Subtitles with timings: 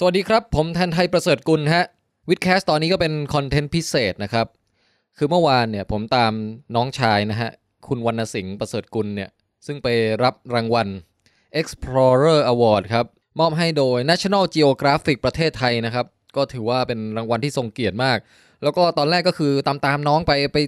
[0.00, 1.84] สวัสดีครับ ผมแทนไทยประเสริฐกุลฮะ
[2.28, 4.46] วิดแคสตอนนี้ก็เป็นคอนเทนต์พิเศษนะครับ
[5.18, 6.32] คือเมื่อวานเนี่ยผมตาม
[6.74, 7.50] น้องชายนะฮะ
[7.88, 9.30] คุณวรรณสิงห์ประเสริฐกุลเนี่ย
[9.66, 9.88] ซึ่งไป
[10.24, 10.88] รับรางวัล
[11.60, 13.06] Explorer Award ครับ
[13.40, 16.06] มอบให้โดย National Geographic ประเทศไทยนะครับ
[16.36, 18.18] ก็ถือว่าเป็นรางวัลที่ทรงเกียรติมาก
[18.62, 20.58] แล้วก็ตอนแรกก็คือตามตามน้องไปไป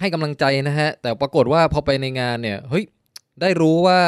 [0.00, 2.84] ให้กำลังใจนะฮะ แต่ปรากฏว่าพอไปในงานเนี่ยเฮ้ย
[3.40, 3.98] ได้รู้ว่า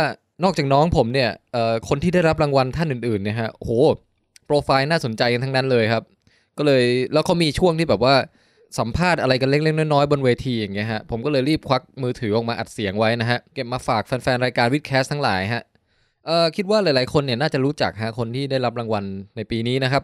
[0.45, 3.73] นอกจากน้องผมเนี่ยเอ่อคนที่ได้รับรางวัลท่านอื่นๆเนี่ยฮะโห
[4.49, 6.05] โปรไฟล์น่าสนใจกันทั้งนั้นเลยครับ
[6.59, 8.15] ก็เลยแล้วเขามีช่วงที่แบบว่า
[8.79, 15.63] สัมภาษณ์อะไรกันเล็กๆน้อยๆบนเวทีอย่างเงี้ยฮะผมก็เลยรีบควักมือถือออกมาอัดเสียงไว้นะฮะเก็บมาฝากแฟนๆรายการวิดแคสทั้งหลายฮะ
[16.27, 19.05] เอ่อคิดว่าหลายๆคนเนี่ยน่าจะรู้จักฮะคนที่ได้รับรางวัล
[19.37, 20.03] ในปีนี้นะครับ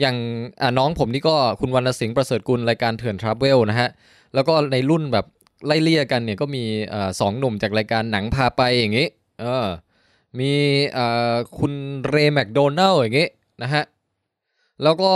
[0.00, 0.16] อย่าง
[0.62, 3.88] อ่าน้องผมนี่ก็คุณวรรณสิงห์ประเสริฐกุลรายการเถื่อนทราเวลนะฮะ
[4.34, 5.26] แล้วก็ในรุ่นแบบ
[5.66, 9.06] ไล่เลี่ยกันเนี่ยก็มีอ่อสองหนุ่มจากรายการหนังพาไปอย่างงี้
[9.40, 9.66] เออ
[10.38, 10.52] มี
[10.96, 11.72] อ่อคุณ
[12.08, 13.28] เรย์แมคโดนัลอย่างงี้
[13.62, 13.84] นะฮะ
[14.82, 15.12] แล้วก็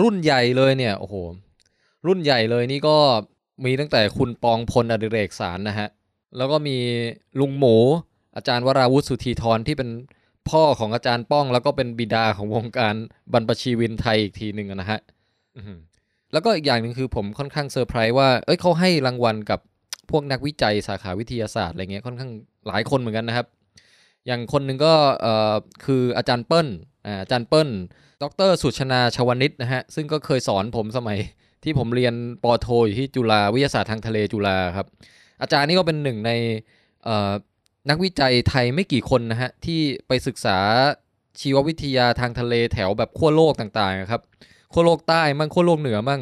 [0.00, 1.14] รุ่นใหญ่เลยเนี่ยโอ้โห
[2.06, 2.96] รุ่นใหญ่เลยนี่ก็
[3.64, 5.88] มีตั้งแต่คุณปองพลอดิเรกสารนะฮะ
[6.36, 6.76] แล้วก็มี
[7.40, 7.76] ลุงหมู
[8.36, 9.90] อาจารย์วราวุฒิสุธีธรที่เป็น
[10.50, 12.94] พ่อของอาจารย์ป้อง แล้วก็เป็นบิดาของวงการ
[13.32, 15.00] บรรพชีวินไทยอีกทีหนึ่งนะฮะ
[16.32, 19.60] แล้วก็อีกอย่างหนึ่งคือผมค่อนข้างเซอร์ไพรส์ว่า เอ้ยเขาให้รางวัลกับ
[20.10, 22.30] พวกนักวิจัยสาขาวิทยาศาสตร์อะไรเงี้ยค่อนข้าง
[22.68, 23.46] หลายคนเหมือนกันนะครับ
[24.26, 26.68] อย่างคนหนึ่งก็เอ่อคืออาจารย์เปิ้ล
[27.20, 27.70] อาจารย์เปิ้ล
[28.22, 31.18] ดรสุชนาชวนิชนะฮะ ซึ่งก็เคยสอนผมสมัย
[31.64, 34.86] ที่ผมเรียนปอโทอยู่ที่จุฬาวิทยาศาสตร์ทางทะเลจุฬาครับ
[35.42, 36.30] อาจารย์นี่ก็เป็นหนึ่งใน
[37.90, 40.58] นักวิจัยไทยไม่กี่คนนะฮะ ที่ไปศึกษา
[41.40, 44.22] ชีววิทยาทางทะเลแถวแบบขั้วโลกต่างๆครับ
[44.72, 46.20] ขั้วโลกใต้มั่งขั้วโลกเหนือมั่ง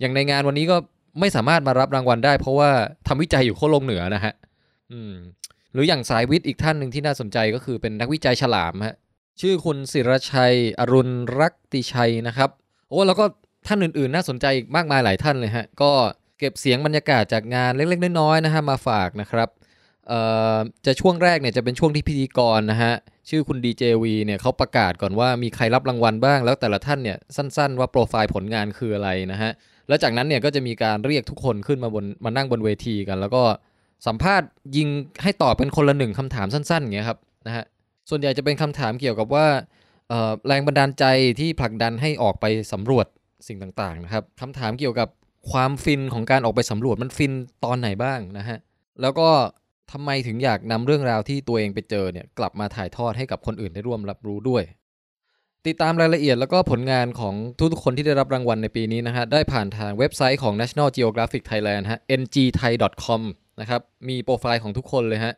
[0.00, 0.76] อย่างในงานวันนี้ก็
[1.20, 2.70] ไม่สามารถมารับรางวัลได้ เพราะว่า
[3.06, 4.32] ทำวิจัยอยู่ขั้วโลกเหนือนะฮะ
[4.92, 5.14] อืม
[5.72, 8.96] หรืออย่างสายวิทย์อีกท่านหนึ่งที่น่าสนใจก็คือเป็นนักวิจัยฉลามฮะ
[9.40, 12.50] ชื่อคุณศิรชัย อรุณรักติชัยนะครับ
[12.88, 13.24] โอ้แล้วก็
[13.66, 15.90] ท่านอื่นๆ น่าสนใจอีกมากมายหลายท่านเลยฮะ ก็
[16.38, 19.48] เก็บเสียงบรรยากาศจากงานเล็กๆ น้อยๆนะฮะมาฝากนะครับ
[20.08, 20.20] เอ่
[20.54, 20.56] อ
[20.86, 22.92] จะช่วงแรกเนี่ยจะเป็นช่วงที่พิธีกรนะฮะ
[23.30, 29.50] ชื่อคุณ DJV เนี่ยเขาประกาศก่อนว่ามีใครรับรางวัลบ้าง แล้วแต่ละท่านเนี่ยสั้นๆ ว่าโปรไฟล์ผลงานคืออะไรนะฮะ
[29.88, 33.42] แล้วจากนั้นเนี่ยก็จะมีการเรียกทุกคนขึ้นมาบนมานั่งบนเวทีกัน แล้วก็
[34.06, 34.88] สัมภาษณ์ยิง
[35.22, 37.64] ให้ตอบเป็นคนละหนึ่งคำถามสั้นๆอย่างเงี้ยครับนะฮะ
[38.10, 39.46] ส่วนใหญ่จะเป็นคำถามเกี่ยวกับว่า
[40.46, 41.04] แรงบันดาลใจ
[41.40, 43.06] ที่ผลักดันให้ออกไปสำรวจ
[43.48, 45.08] สิ่งต่างๆนะครับคำถามเกี่ยวกับ
[45.50, 47.32] ความฟินของการออกไปสำรวจมันฟิน
[47.64, 48.58] ตอนไหนบ้างนะฮะ
[49.00, 49.28] แล้วก็
[49.92, 54.62] ทำไมถึงอยากนำเรื่องราวที่ตัวเองไปเจอเนี่ยกลับมาถ่ายทอดให้กับคนอื่นได้ร่วมรับรู้ด้วย
[55.66, 57.34] ติดตามรายละเอียดแล้วก็ผลงานของ
[57.72, 63.20] ทุกๆคนที่ได้รับรางวัลในปีนี้นะฮะได้ผ่านทางเว็บไซต์ของ National Geographic Thailand ฮะ ngthai.com
[63.60, 65.34] นะครับมีโปรไฟล์ของทุกคนเลยฮะ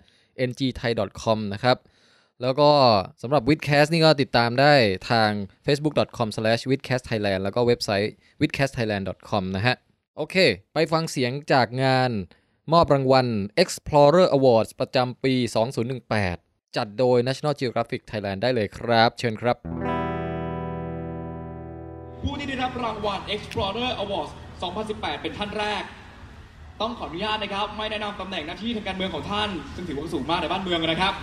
[0.48, 1.76] ngthai.com นะครับ
[2.42, 2.70] แล้วก็
[3.22, 4.74] สำหรับวิดแคสต์นี่ก็ติดตามได้
[5.10, 5.30] ทาง
[5.66, 9.76] facebook.com/slash/widcastthailand แล้วก็เว็บไซต์ widcastthailand.com นะฮะ
[10.16, 10.36] โอเค
[10.74, 12.10] ไปฟังเสียงจากงาน
[12.72, 13.26] มอบรางวัล
[13.62, 15.34] Explorer Awards ประจำปี
[16.06, 19.56] 2018 จัดโดย National Geographic Thailand ได้เลยครับ เชิญครับ
[22.20, 24.32] ผู้ที่ได้รับรางวัล Explorer Awards
[24.76, 25.82] 2018 เป็นท่านแรก
[26.80, 31.14] ต้องขออนุญาตนะครับ ไม่แนะนำตำแหน่งหน้าที่ทางการเมืองของท่าน ซึ่งถือว่าสูงมากในบ้านเมืองนะครับ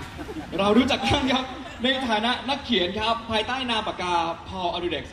[0.59, 1.44] เรารู้จักท่านครับ
[1.84, 4.14] ในฐานะนักเขียนครับ ภายใต้นามปากกา
[4.50, 5.03] Paul a r u d e x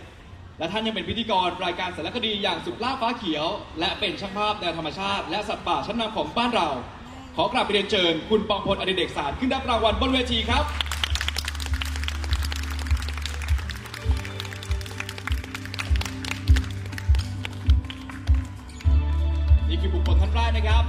[0.59, 3.47] และท่านยังเป็นพิธีกรรายการสารคดีอย่างสุดล่าฟ้าเขียว
[3.81, 6.69] และเป็นช่างภาพแนวธรรมชาติ และสัตว์ป่าชั้นนำของบ้านเรา
[7.37, 10.65] ขอกราบเรียนเชิญคุณปองพลอดิเดกสารขึ้นรับรางวัลบนเวทีครับ
[20.61, 20.85] นแรกนะครับ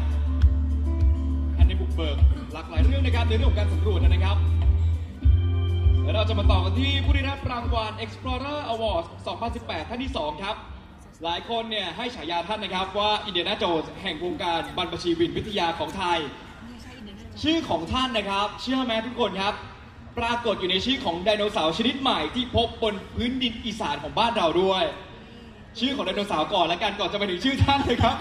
[1.58, 2.18] ท่านในบุกเบิก
[2.54, 4.38] หลากหลายเรื่องนะครับในเรื่องของการสำรวจนะครับ
[6.04, 9.08] แล้วเราจะมาต่อกันที่ผู้ได้รับรางวัล Explorer Awards
[9.50, 10.56] 2018 ท่านที่ 2 ครับ
[11.24, 16.20] หลายคนเนี่ยให้ฉายาท่านนะครับว่าอินเดียนาโจนส์แห่งวงการบรรพชีวินวิทยาของไทย
[17.42, 19.54] ชื่อของท่านนะครับ เชื่อไหมทุกคนครับ
[20.20, 24.84] ปรากฏอยู่ในชื่อของไดโนเสาร์ชนิดใหม่ที่พบบนพื้นดินอีสานของบ้านเราด้วย
[25.80, 28.16] ชื่อของไดโนเสาร์ก่อนแล้วกันก่อนจะไปถึงชื่อท่านเลยครับ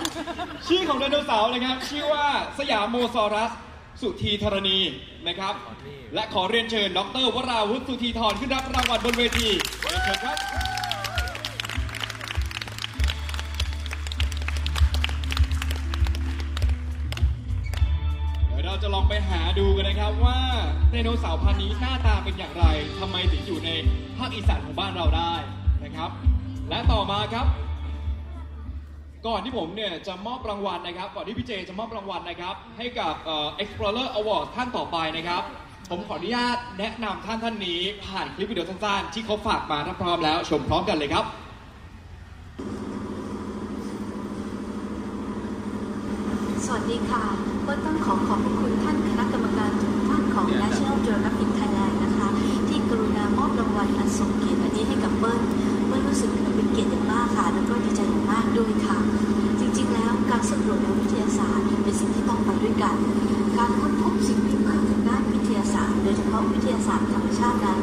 [0.68, 2.26] ชื่อของไดโนเสาร์นะครับ ชื่อว่า
[2.58, 3.50] สยามโมซอรัส
[4.00, 4.78] สุธีธรณี
[5.28, 5.54] นะครับ
[6.14, 9.48] และขอเรียนเชิญดรวราวุฒิสุธีธรขึ้นรับรางวัลบนเวที
[9.80, 10.36] เรียนเชิญครับ
[18.48, 20.38] เดี๋ยวเราจะลองไปหาดูกันนะครับว่า
[20.90, 22.64] ไดโนเสาร์พันธุ์นี้หน้าตาเป็นอย่างไร
[22.98, 23.70] ทำไมถึงอยู่ใน
[24.18, 25.34] ภาคอีสานของบ้านเราได้
[25.84, 26.10] นะครับ
[26.70, 27.46] และต่อมาครับ
[29.26, 35.42] ก่อนที่ผมเนี่ยจะมอบรางวัลนะครับ ก่อนที่พี่เจจะมอบรางวัลนะครับ ให้กับเอ่อ Explorer Award ท่านต่อไปนะครับ
[35.90, 41.24] ผมขออนุญาตแนะนำท่านท่านนี้ผ่านคลิปวิดีโอสั้นๆที่เขาฝากมาถ้าพร้อมแล้ว ชมพร้อมกันเลยครับ
[46.64, 47.22] สวัสดีค่ะ
[47.62, 52.28] เปิ้ลต้องขอขอบพระคุณท่านคณะกรรมการทุกท่านของ National Geographic Thailand นะคะ
[52.68, 55.49] ที่กรุณามอบรางวัลอันทรงเกียรติอันนี้ให้กับเปิ้ลเปิ้ล
[56.10, 58.98] รู้สึกเป็นเกียรติอย่างมากค่ะ แล้วก็ดีใจอย่างมากด้วยค่ะ
[59.60, 62.96] จริงๆ แล้วการสำรวจและวิทยาศาสตร์เป็นสิ่งที่ต้องไปด้วยกัน
[63.56, 67.79] การค้นพบสิ่งใหม่ๆทางด้านวิทยาศาสตร์ โดยเฉพาะวิทยาศาสตร์ธรรมชาตินั้น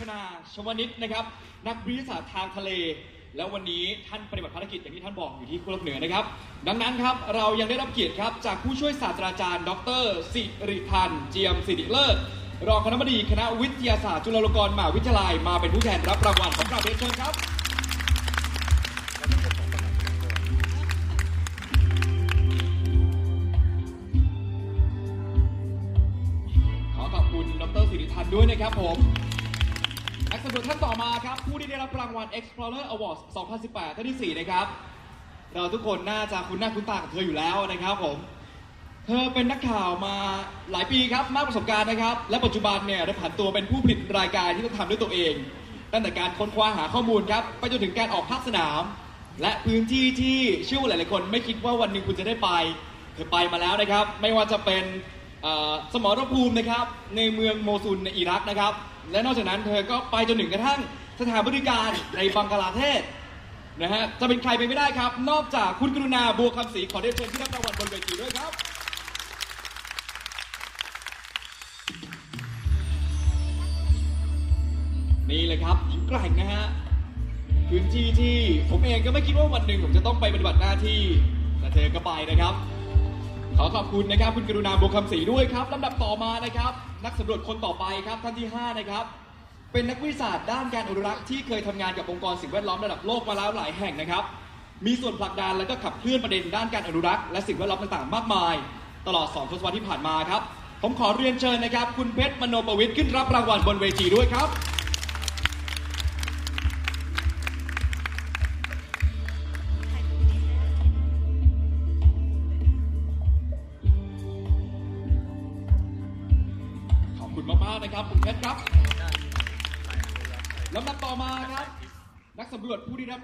[0.00, 0.20] ชนา
[0.54, 1.24] ชวนิตนะครับ
[1.68, 2.70] นักวิทยาศาสตร์ทางทะเล
[3.36, 6.24] แล้ววันนี้ท่านปฏิบัติภารกิจอย่างที่ท่านบอกอยู่ที่ขั้วโลกเหนือนะครับ
[6.68, 9.70] ดังนั้นครับเรายังได้รับเกียรติครับจากผู้ช่วยศาสตราจารย์ ด
[10.00, 10.02] ร
[10.32, 12.16] สิริพันธ์เจียมสิริเลิศ
[12.68, 17.32] รองคณบดีคณะวิทยาศาสตร์จุฬาลงกรณ์มหาวิทยาลัยมาเป็นผู้แทนรับรางวัลของเราเรียนเชิญครับ
[26.94, 28.98] ขอขอบคุณดรสิริทันธ์ด้วยนะครับผม
[30.50, 33.20] สำรวจท่านต่อมาครับ ผู้ที่ได้รับรางวัล Explorer Awards
[33.58, 34.66] 2018 ท่านที่ 4 นะครับ
[35.52, 38.16] เราทุกคนน่าจะคุ้นหน้าคุ้นตากับเธออยู่แล้วนะครับผม
[39.06, 40.16] เธอเป็นนักข่าวมา
[40.72, 45.34] หลายปีครับ มากประสบการณ์นะครับ และปัจจุบันเนี่ยได้ผันตัวเป็นผู้ผลิตรายการที่ต้องทำด้วยตัวเอง
[45.92, 48.82] ตั้งแต่การค้นคว้าหาข้อมูลครับ ไปจนถึงการออกภาคสนาม
[49.42, 52.48] และพื้นที่ที่เชื่อว่าหลายๆคน ไม่คิดว่าวันหนึ่งคุณจะได้ไป
[53.14, 54.84] เธอไปมาแล้วนะครับ ไม่ว่าจะเป็น
[55.42, 56.84] เอ่อสมรภูมินะครับ
[57.16, 58.74] ในเมืองโมซุลในอิรักนะครับ
[59.10, 60.78] และนอกจากนั้นเธอก็ไปจนถึงกระทั่ง
[61.20, 63.02] สถานบริการในบังกลาเทศ
[63.82, 68.52] นะฮะจะเป็นใครไปไม่ได้ครับ นอกจากคุณกรุณาบัวคำศรีขอเรียนเชิญที่รับรางวัลบนเวทีด้วยครับ
[75.30, 76.66] นี่เลยครับหญิงแกร่งนะฮะ
[77.68, 78.36] พื้นที่ที่
[78.70, 81.00] ผมเองก็ไม่คิดว่าวันหนึ่งผมจะต้องไปปฏิบัติหน้าที่
[81.60, 82.54] แต่เธอก็ไปนะครับ
[83.56, 86.72] ขอขอบคุณนะครับคุณกรุณาบุญคำศรีด้วยครับลำดับต่อมานะครับ
[87.04, 89.04] นักสำรวจคนต่อไปครับท่านที่ 5 นะครับ
[89.72, 94.24] เป็นนักวิทยาศาสตร์ด้านการอนุรักษ์ที่เคยทำงานกับองค์กรสิ่งแวดล้อมระดับโลกมาแล้วหลายแห่งนะครับ
[94.86, 98.54] มีส่วนผลักดันและก็ขับเคลื่อนประเด็นด้านการอนุรักษ์และสิ่งแวดล้อมต่างๆ มากมาย
[99.06, 100.42] ตลอด2ทศวรรษที่ผ่านมาครับ
[100.82, 104.48] ผมขอเรียนเชิญนะครับ คุณเพชรมโนประวิทย์ขึ้นรับรางวัลบนเวทีด้วยครับ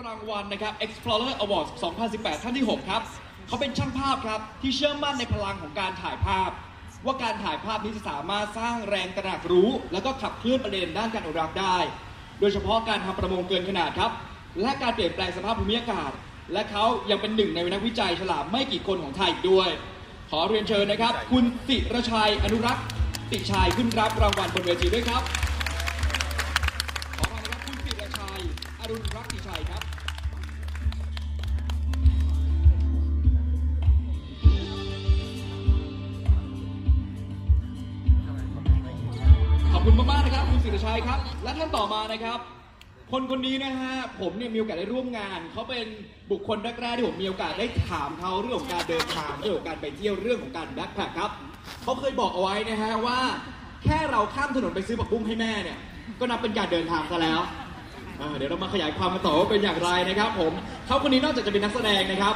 [0.07, 1.71] รางวัลนะครับ Explorer Awards
[2.07, 3.03] 2018 ท่านที่ 6 ครับ
[3.47, 6.51] เขาเป็นช่างภาพครับ ที่เชื่อมั่นในพลังของการถ่ายภาพ
[7.05, 11.79] ว่าการถ่ายภาพนี้จะสามารถสร้างแรงตระหนักรู้ แล้วก็ขับเคลื่อนประเด็นด้านการอนุรักษ์ได้
[12.41, 14.11] โดยเฉพาะการทำประมงเกินขนาดครับ
[14.61, 16.11] และการเปลี่ยนแปลงสภาพภูมิอากาศ
[16.53, 19.69] และเขายังเป็นหนึ่งในนักวิจัยฉลาดไม่กี่คนของไทยอีกด้วย
[20.31, 22.85] ขอเรียนเชิญนะครับ คุณติรชัยอนุรักษ์
[23.31, 25.23] ติชัยขึ้นรับรางวัลบนเวทีด้วยครับ
[41.07, 42.39] ครับคุณสิริชัยครับ และท่านต่อมานะครับ
[43.13, 45.87] คนคนนี้นะฮะผมเนี่ยมีโอกาสได้ร่วมงาน เขาเป็น
[46.31, 51.31] บุคคลแรกๆที่ผมมีโอกาสได้ถามเขาเรื่องของการเดินทางเรื่องของการไปเที่ยวเรื่องของการแบ็คแพคครับ
[51.83, 53.19] เขาเคยบอกเอาไว้นะฮะว่า
[53.85, 55.79] แค่เราข้ามถนนไปซื้อผักบุ้งให้แม่เนี่ย
[56.21, 57.41] ก็นับเป็นการเดินทางซะแล้ว
[58.19, 60.53] เออเดี๋ยวเรามาขยายความกันต่อว่าเป็นอย่างไรนะครับ ผม
[60.87, 62.35] เขาคนนี้นอกจากจะเป็นนักแสดงนะครับ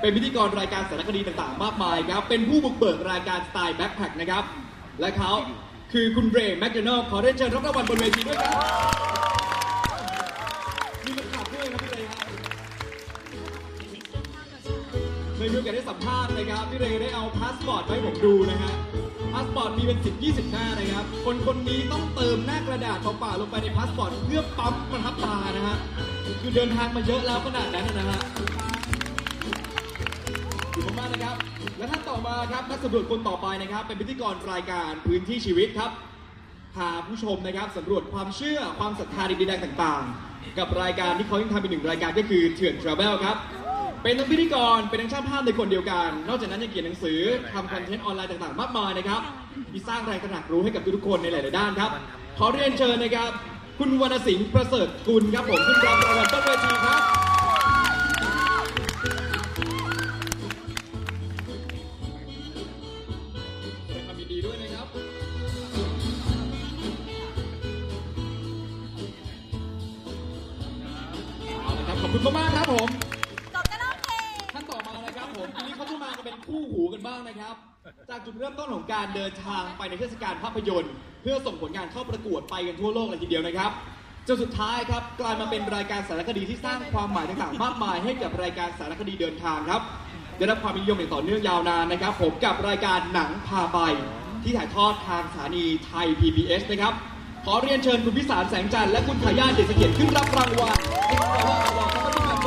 [0.00, 4.44] เป็นพิธีกรรายการสารคดีต่างๆ มากมายครับเป็นผู้บุกเบิกรายการสไตล์แบ็คแพคนะครับ
[5.00, 5.32] และเขา
[5.92, 8.54] คือคุณเรย์ แมคโดนัลด์ขอได้เชิญรับรางวัลบนเวทีด้วยครับ
[11.04, 12.28] มีมันขับด้วยครับพี่เรย์ครับ
[15.34, 18.72] เคยดูกันได้สัมภาษณ์นะครับพี่เรย์ได้เอาพาสปอร์ตมาให้ผมดูนะฮะ
[19.32, 25.76] พาสปอร์ตมีเป็น10 20 หน้านะครับ คนคนนี้ต้องเติมหน้ากระดาษเปล่าลงไปในพาสปอร์ตเพื่อปั๊มประทับตานะฮะ
[26.40, 28.20] คือเดินทางมาเยอะแล้วขนาดนั้นนะฮะ
[30.72, 31.36] ขอบคุณมากนะครับ
[31.78, 35.90] และท่านต่อมาครับนักสำรวจคนต่อไปนะครับ เป็นพิธีกรรายการพื้นที่ชีวิตครับ
[36.74, 43.36] พาผู้ชมนะครับสำรวจความเชื่อความศรัทธาดีๆต่างๆ กับรายการที่เขายังทำอีกหนึ่งรายการก็คือเถื่อนทราเวลครับ
[44.02, 47.20] เป็นทั้งพิธีกรเป็นทั้งช่างภาพในคนเดียวกัน นอกจากนั้นยังเขียนหนังสือ
[47.52, 49.20] ทำคอนเทนต์ออนไลน์ต่างๆ มากมายนะครับ
[49.72, 51.90] ที่สร้างแรงตระหนักรู้ให้กับทุกๆคนในหลายๆด้านครับ
[52.38, 53.30] ขอเรียนเชิญนะครับ
[53.78, 57.02] คุณวรรณสิงห์ประเสริฐกุลครับผมขึ้นรับรางวัลต้นเวทีครับ
[72.18, 72.88] ครับขอบคุณมากๆครับผม
[73.54, 74.10] จบกันแล้วโอเค
[74.54, 77.54] ท่านต่อมานะครับผมทีนี้เขาจะมากันเป็นคู่หูกันบ้างนะครับ
[78.10, 83.70] จากจุดเริ่มต้นของการเดินทางไปในเทศกาลภาพยนตร์ เพื่อส่งผลงานเข้าประกวดไปกันทั่วโลกเลยทีเดียวนะครับ
[84.28, 89.82] จนสุดท้ายครับกลายมาเป็นรายการสารคดีที่สร้างความหมายต่างๆ มากมายให้กับรายการสารคดีเดินทางครับ
[90.36, 93.78] ได้รับความนิยมอย่างต่อเนื่องยาวนานนะครับ ผมกับรายการหนังพาไป
[94.42, 96.94] ที่ถ่ายทอดทางสถานีไทย PBS นะครับ
[97.44, 100.78] ขอเรียนเชิญคุณพิสารแสงจันทร์และคุณขายาเดชเสถียรขึ้นรับรางวัล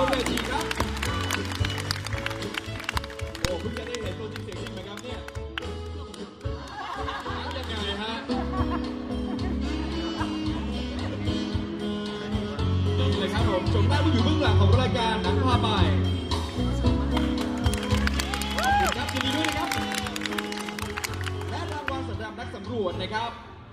[0.01, 0.65] นบนเวทีครับ
[3.39, 5.19] โอ้เพิ่งจะได้เห็นตัวจริงเสียงจริงไหมครับเนี่ย
[7.71, 8.13] ยังไงฮะ
[12.99, 15.67] นี่เลยครับผมชมหน้ผู้อยู่เบื้องหลังของรายการหนังพาไป
[16.79, 16.93] ขอบ
[18.79, 19.69] คุณครับยินดีด้วยนะครับ
[21.49, 23.29] และรางวัลสำหรับนักสำรวจนะครับ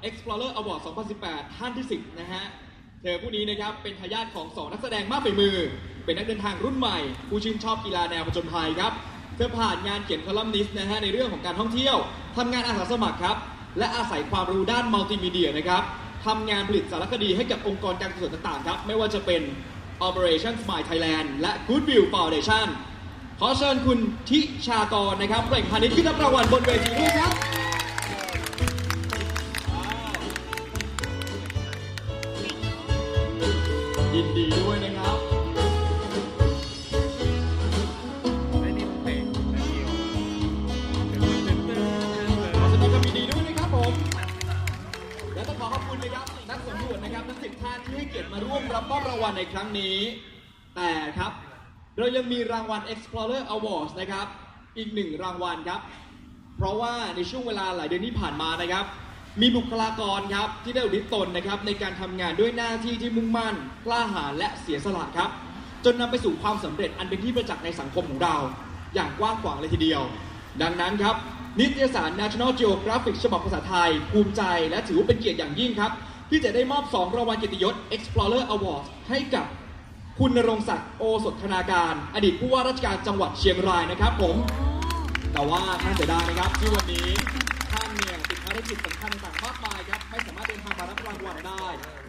[0.08, 0.80] Explorer Award
[1.18, 2.42] 2018 ท่านที่ 10 นะฮะ
[3.00, 5.56] เธอผู้นี้นะครับ เป็นทายาทของ2นักแสดงมากฝีมือ
[6.08, 6.98] เป็นนักเดินทางรุ่นใหม่
[7.28, 8.92] ผู้ชื่นชอบกีฬาแนวผจญภัยครับ
[9.36, 11.96] เธอผ่านงานเขียนคอลัมนิสต์นะฮะในเรื่องของการท่องเที่ยว
[12.36, 13.36] ทำงานอาสาสมัครครับ
[13.78, 15.82] และอาศัยความรู้ด้านมัลติมีเดียนะครับ
[16.26, 19.42] ทำงานผลิตสารคดีให้กับองค์กรการกุศลต่างๆครับไม่ว่าจะเป็น
[20.06, 22.66] Operation Smile Thailand และ Goodwill Foundation
[23.40, 23.98] ขอเชิญคุณ
[24.30, 27.37] ทิชากรนะครับเปล่งพาณิชย์ขึ้นรับรางวัลบนเวทีด้วยครับ
[49.80, 49.98] นี้
[50.76, 51.32] แต่ครับ
[51.98, 54.26] เรายังมีรางวัล Explorer Awards นะครับ
[54.76, 55.80] อีกหนึ่งรางวัลครับ
[56.56, 58.84] เพราะว่าในช่วงเวลาหลายเดือนที่ผ่านมานะครับ
[59.40, 63.54] มีบุคลากรครับที่ได้อุทิศตนนะครับในการทำงานด้วยหน้าที่ที่มุ่งมั่น
[63.86, 65.30] กล้าหาญและเสียสละครับ
[65.84, 68.36] จนนำไปสู่ความสำเร็จอันเป็นที่ประจักษ์ในสังคมของเรา
[68.94, 70.02] อย่างกว้างขวางเลยทีเดียว
[70.62, 71.16] ดังนั้นครับ
[71.60, 75.92] นิตยสาร National Geographic ฉบับภาษาไทย ภูมิใจ และถือว่าเป็นเกียรติอย่างยิ่งครับ
[76.30, 79.46] ที่จะได้มอบ 2 รางวัลเกียรติยศ Explorer Award ให้กับ
[80.22, 84.36] คุณณรงศักดิ์โอสถธนาการ อดีตผู้ว่าราชการจังหวัดเชียงรายนะครับผม
[85.32, 87.08] แต่ว่าท่านเสียดายนะครับที่วันนี้
[87.72, 91.64] ท่านเนี่ยติดภารกิจสำคัญต่างมากมายครับไม่สามารถเดินทางมารับรางวัลได้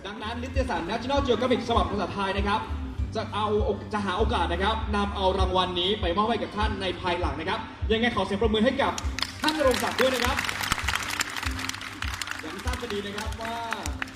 [0.05, 2.61] ดังนั้นนิตยสาร National Geographic ฉบับภาษาไทยนะครับ
[3.15, 3.47] จะเอา
[3.93, 7.59] จะหาโอกาสนะครับนำเอารางวัลนี้ไปมอบให้กับท่านในภายหลังนะครับ
[7.91, 8.93] ยังไงขอเสียงประมือให้กับ
[9.41, 10.37] ท่านณรงศักดิ์ด้วยนะครับ
[12.41, 13.55] อย่างที่ทราบกันดีนะครับว่า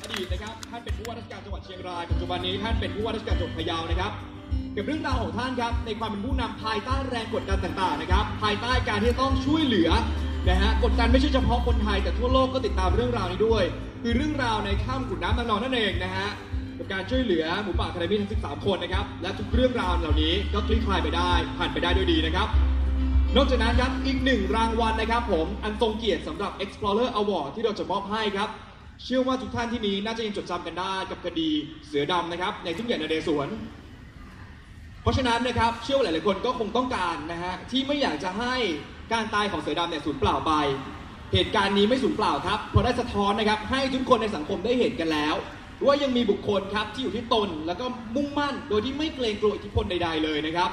[0.04, 4.12] อดีตนะครับท่านเป็นผู้ว่าราชการจังหวัดเชียงรายปัจจุบันนี้ท่านเป็นผู้ว่าราชการจังหวัดพะเยานะครับ
[4.74, 9.90] เก็บเรื่องราวของท่านครับในความเป็นผู้นำภายใต้แรงกดดันต่างๆนะครับภายใต้การที่ต้องช่วยเหลือ
[10.50, 13.64] นะฮะกดดันไม่ใช่เฉพาะคนไทยแต่ทั่วโลกก็ติดตามเรื่องราวนี้ด้วย
[14.02, 16.28] คือเรื่องราวในข้ามขุนน้ำนางนอนนั่นเองนะฮะ
[16.78, 22.48] กับการช่วยเหลือหมูป่าคาเดมี่ทั้ง 13 คนนะครับและทุกเรื่องราวเหล่านี้ก็คลี่คลายไปได้ผ่านไปได้ด้วยดีนะครับ
[23.36, 28.50] นอกจากนั้นครับอีกหนึ่งรางวัลนะครับผมอันทรงเกียรติสำหรับ Explorer Award ที่เราจะมอบให้ครับ
[29.06, 31.50] เชื่อว่าทุกท่านที่นี้น่าจะยังจดจำกันได้กับคดี
[31.88, 33.50] เสือดำนะครับในทุ่งใหญ่นเรศวร
[35.02, 38.56] เพราะฉะนั้นนะครับเชื่อว่าหลายๆคนก็คงต้องการนะฮะที่ไม่อยากจะให้
[39.14, 40.52] การตายของเสือดำเนี่ยสูญเปล่าไป
[41.34, 45.36] เหตุการณ์นี้ไม่สูญเปล่าครับเพราะได้สะท้อนนะครับให้ทุกคนในสังคมได้เห็นกันแล้ว
[45.86, 50.70] ว่ายังมีบุคคลครับที่อยู่ที่ตนแล้วก็มุ่งมั่นโดยที่ไม่เกรงกลัวอิทธิพลใด ๆ เลยนะครับ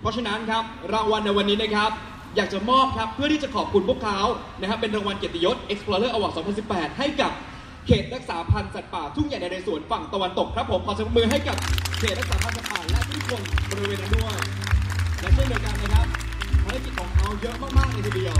[0.00, 1.90] เพราะฉะนั้นครับรางวัลในวันนี้นะครับ
[2.36, 4.20] อยากจะมอบครับเพื่อที่จะขอบคุณพวกเขา
[4.60, 6.34] นะครับเป็นรางวัลเกียรติยศ Explorer Award
[6.66, 7.32] 2018 ให้กับ
[7.86, 11.56] เขตรักษาพันธุ์สัตว์ป่าทุ่งใหญ่ในเรศวรฝั่งตะวันตกครับผมขอเสียงปรบมือให้กับ
[11.98, 14.36] เขตรักษาพันธุ์สัตว์ป่าและทุกคนบริเวณนั้นด้วย
[15.20, 16.06] และเช่นเดียวกันนะครับ
[16.64, 18.36] ภารกิจของเขาเยอะมากๆเลยทีเดียว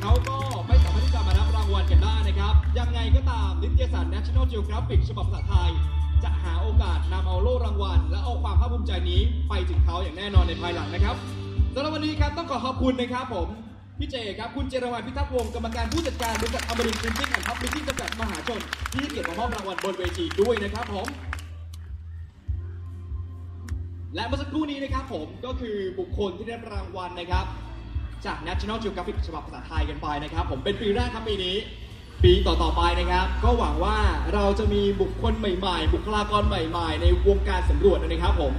[0.00, 5.70] เขาก็ไม่สามารถที่จะมารับรางวัลกันได้นะครับ ยังไงก็ตามนิตยสาร National Geographic ฉบับภาษาไทย
[6.22, 11.16] จะหาโอกาสนำเอาโล่รางวัล และเอาความภาคภูมิใจนี้ไปถึงเขาอย่างแน่นอนในภายหลังนะครับ
[11.74, 13.48] สำหรับวันนี้ครับต้องขอขอบคุณนะครับผม
[14.00, 18.60] พี่เจครับ คุณเจรวันพิทักษ์วงศ์กรรมการผู้จัดการบริษัทอมรินทร์พรินติ้งแอนด์พับลิชชิ่งจำกัดมหาชน
[18.92, 21.06] ที่ให้เกียรติมามอบรางวัลบนเวทีด้วยนะครับผม
[24.14, 27.44] และเมื่อสักครู่นี้นะครับผมก็คือบุคคลที่ได้รับรางวัลนะครับ
[28.24, 31.56] จาก National Geographic ฉบับภาษาไทยกันไปนะครับ ผมเป็นปีแรกครับปีนี้
[32.24, 33.96] ปีต่อๆไปนะครับ ก็หวังว่า
[34.34, 38.52] เราจะมีบุคคลใหม่ๆ บุคลากรใหม่ ๆ ในวงการสำรวจนะครับผม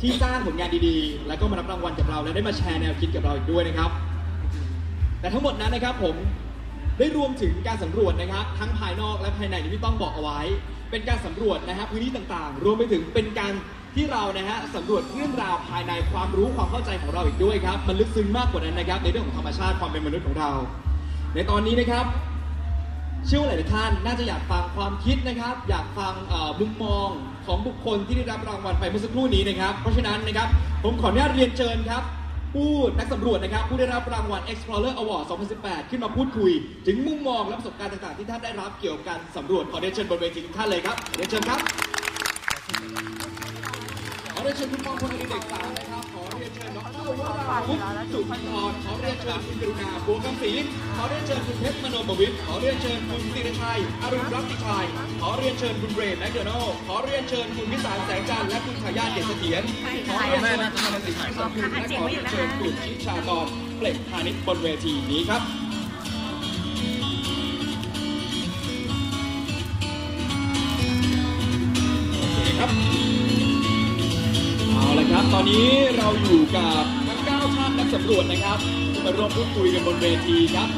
[0.00, 3.92] ที่สร้างผลงานดีๆ แล้วก็มารับรางวัลกับเราและได้มาแชร์แนวคิดกับเราอีกด้วยนะครับ
[5.22, 6.16] แต่ทั้งหมดนั้นนะครับผม
[6.98, 10.40] ได้รวมถึงการสำรวจนะครับ ทั้งภายนอกและภายในที่พี่ต้องบอกเอาไว้
[10.90, 13.52] เป็นการสำรวจนะครับพื้นที่ต่างๆ รวมไปถึงเป็นการ
[13.94, 20.50] ที่เรานะฮะสำรวจเรื่องราวภายในความรู้ความเข้าใจของเราอีกด้วยครับ มันลึกซึ้งมากกว่านั้นนะครับ ในเรื่องของธรรมชาติความเป็นมนุษย์ของเรา
[21.34, 22.06] ในตอนนี้นะครับ
[23.26, 26.12] เชื่อว่าหลายท่านน่าจะอยากฟังความคิดนะครับ อยากฟัง
[26.60, 27.08] มุมมอง
[27.46, 30.48] ของบุคคลที่ได้รับรางวัลไปเมื่อสักครู่นี้นะครับ เพราะฉะนั้นนะครับ
[30.84, 32.02] ผมขออนุญาตเรียนเชิญครับ
[32.54, 35.24] ผู้นักสำรวจนะครับ ผู้ได้รับรางวัล Explorer Award
[35.58, 36.52] 2018 ขึ้นมาพูดคุย
[36.86, 41.60] ถึงมุมมองและประสบการณ์ต่างๆ ที่ท่านได้รับเกี่ยวกับการสำรวจขอเรียนเชิญบนเวทีทุกท่านเลยครับเรียนเชิญครับ
[44.42, 47.80] เรียนเชิญคุณปองพลอดิเด็กสามนะครับ ขอเรียนเชิญดรวราวุฒิ
[48.12, 50.52] สุพิธรขอเรียนเชิญคุณกรุณาบัวคำศรี
[50.96, 54.86] ขอเรียนเชิญคุณเพชรมโนบวิทย์ขอเรียนเชิญคุณศิริชัยอรุณรัตติชัย
[55.20, 59.62] ขอเรียนเชิญคุณเรนแมคโดนัลด์ขอเรียนเชิญคุณวิสารแสงจันทร์และคุณทายาเกียรติเสถียร
[60.08, 63.46] ขอเรียนเชิญคุณนสิทธิ์สมบูรณ์และขอเรียนเชิญคุณชิชากร
[63.78, 65.42] เปล่งพาณิชย์บนเวทีนี้ครับ
[75.34, 78.58] ตอนนี้เราอยู่กับทั้ง9ท่านนักสำรวจนะครับ
[78.92, 80.68] ที่มาร่วมพูดคุยกันบนเวทีครับ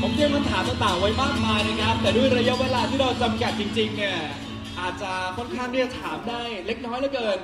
[0.00, 4.16] ผมเตรียมคำถามต่างๆไว้มากมายนะครับ แต่ด้วยระยะเวลาที่เราจำกัดจริงๆเนี่ย
[4.80, 7.38] อาจจะค่อนข้างที่จะถามได้เล็กน้อยเหลือเกิน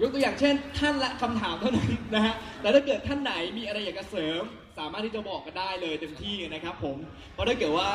[0.00, 4.42] ยกตัวอย่างเช่น ท่านละคำถามเท่านั้นนะฮะแต่ถ้าเกิดท่านไหนมีอะไรอยากจะเสริม
[4.78, 6.96] สามารถที่จะบอกกันได้เลยเต็มที่นะครับ ผม
[7.32, 7.90] เพราะถ้าเกิดว่า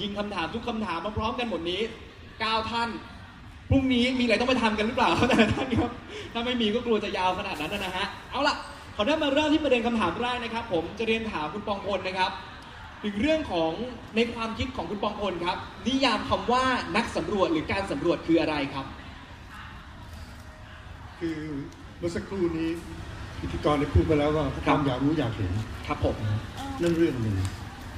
[0.00, 1.82] ยิงคำถามทุกคำถามมาพร้อมกันหมดนี้
[2.28, 2.88] 9 ท่าน
[3.70, 5.90] พรุ่งนี้มีอะไรต้องไปทำกันหรือเปล่าแต่ละท่านครับ
[6.32, 8.56] ถ้าไม่มีก็กลัวจะยาวขนาดนั้นนะฮะ เอาล่ะ
[8.96, 12.30] ขอได้มาเริ่มที่ประเด็นคำถามแรกนะครับ ผมจะเรียนถามคุณปองพลนะครับ
[13.04, 13.72] ถึงเรื่องของ
[14.16, 15.56] ในความคิดของคุณปองพลครับ
[15.86, 16.64] นิยามคำว่า
[16.96, 18.86] นักสำรวจหรือการสำรวจคืออะไรครับ
[21.18, 21.38] คือ
[21.98, 22.68] เมื่อสักครู่นี้
[23.40, 25.52] พิธีกรได้พูดไปแล้วว่าความอยากรู้อยากเห็น
[25.86, 26.16] ครับผม
[26.82, 27.36] นั่นเรื่องหนึ่ง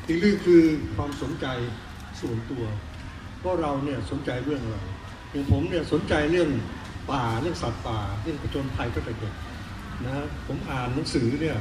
[0.06, 0.62] อีกเรื่องคือ
[0.96, 1.46] ความสนใจ
[2.20, 2.64] ส่วนตัว
[3.38, 4.78] เพราะเราเนี่ยสนใจเรื่องอะไร
[5.32, 6.50] อย่างผมเนี่ยสนใจเรื่อง
[7.10, 9.34] ป่าเรื่องสัตว์ป่าเรื่องประจนภัยก็แต่เด็ก
[10.04, 11.56] นะฮะผมอ่านหนังสือเนี่ย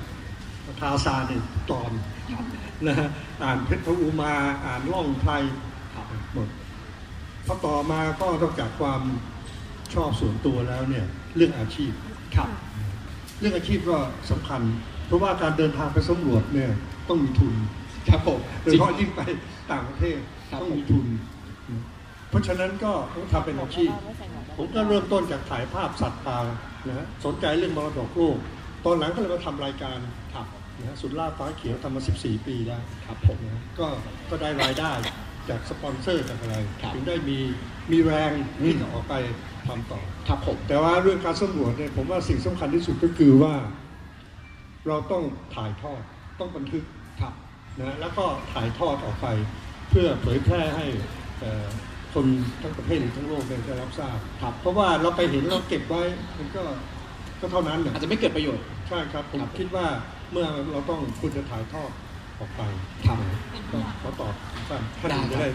[0.80, 1.92] ทาซานเนี่ยตอน
[2.88, 3.08] นะฮะ
[3.44, 4.34] อ่านเพชรพระอุมา
[4.66, 5.32] อ่านล่องไพร
[5.94, 6.50] ครับหมด
[7.46, 9.02] พอต่อมาก็นอกจากความ
[9.94, 11.06] ชอบส่วนตัวแล้วเนี่ย
[11.36, 11.92] เรื่องอาชีพ
[12.36, 12.50] ครับ
[13.40, 13.98] เรื่องอาชีพก็
[14.32, 14.62] สำคัญ
[15.08, 16.72] เพราะว่าการเดินทางไปสำรวจเนี่ย
[17.10, 17.54] ต้องมีทุน
[18.10, 19.22] ครับผมโดยจริเฉงพาะยิ่งไป
[19.72, 21.06] ต่างประเทศครับต้องมีทุน
[22.32, 23.92] เพราะฉะนั้นก็ต้องทำเป็นอาชีพ
[24.58, 26.40] ผมก็เริ่มต้นจากถ่ายภาพสัตว์ป่า
[26.88, 28.38] นะฮะสนใจเรื่องมรดกโลก
[28.86, 29.98] ตอนหลังก็เลยมาทำรายการ
[30.34, 30.46] ครับ
[30.80, 33.88] นะฮะสุดล่าฟ้าเขียวทำมา 14 ปีแล้วครับผมนะฮะก็
[34.30, 34.92] ก็ได้รายได้
[35.50, 37.40] จากสปอนเซอร์จากอะไรครับถึงได้มี
[37.92, 39.16] มีแรงอืมที่จะออกไป
[39.68, 43.54] ทำต่อครับผมแต่ว่าเรื่องการสำรวจเนี่ยผมว่าสิ่งสำคัญที่สุดก็คือว่า
[44.88, 45.24] เราต้อง
[45.56, 46.02] ถ่ายทอด
[46.40, 46.84] ต้องบันทึก
[47.22, 47.34] ครับ
[47.80, 49.28] นะแล้วก็ถ่ายทอดออกไป
[49.90, 50.86] เพื่อเผยแพร่ให้
[51.42, 51.68] เอ่อ
[52.14, 52.26] คน
[52.62, 56.04] ทั้งประเทศหรือทั้งโลกได้ได้รับทราบครับเพราะว่าเราไปเห็นเราเก็บไว้
[56.38, 56.64] มันก็
[57.42, 59.86] ก็เท่านั้นนะอาจจะไม่เกิดประโยชน์ใช่ครับผมครับคิดว่า
[60.32, 61.92] เมื่อเราต้องควรจะถ่ายทอด
[62.40, 62.62] ออกไป
[63.08, 63.18] ครับ
[63.72, 64.34] ก็ขอตอบ
[64.70, 65.50] สั้นท่านได้จะครับได้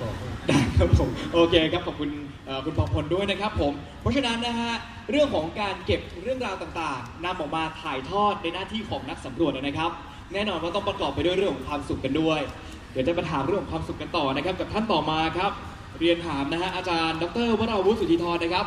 [0.00, 2.10] ตอบว่าได้ครับผมโอเคครับขอบคุณ
[2.46, 4.72] เอ่อคุณปองพลด้วยนะครับผม เพราะฉะนั้นนะฮะ
[5.10, 9.90] เรื่องของการเก็บเรื่องราวต่างๆนำออกมาถ่ายทอดในหน้าที่ของนักสำรวจนะครับ
[10.32, 12.40] แน่นอนว่าต้องประกอบไปด้วยเรื่องของความสุขกันด้วย
[12.92, 15.52] เดี๋ยวจะมาถามเรื่องของความสุขกันต่อนะครับกับท่านต่อมาครับ
[15.98, 18.66] เรียนถามนะฮะอาจารย์ดรวราวุฒิสุทธิธรนะครับ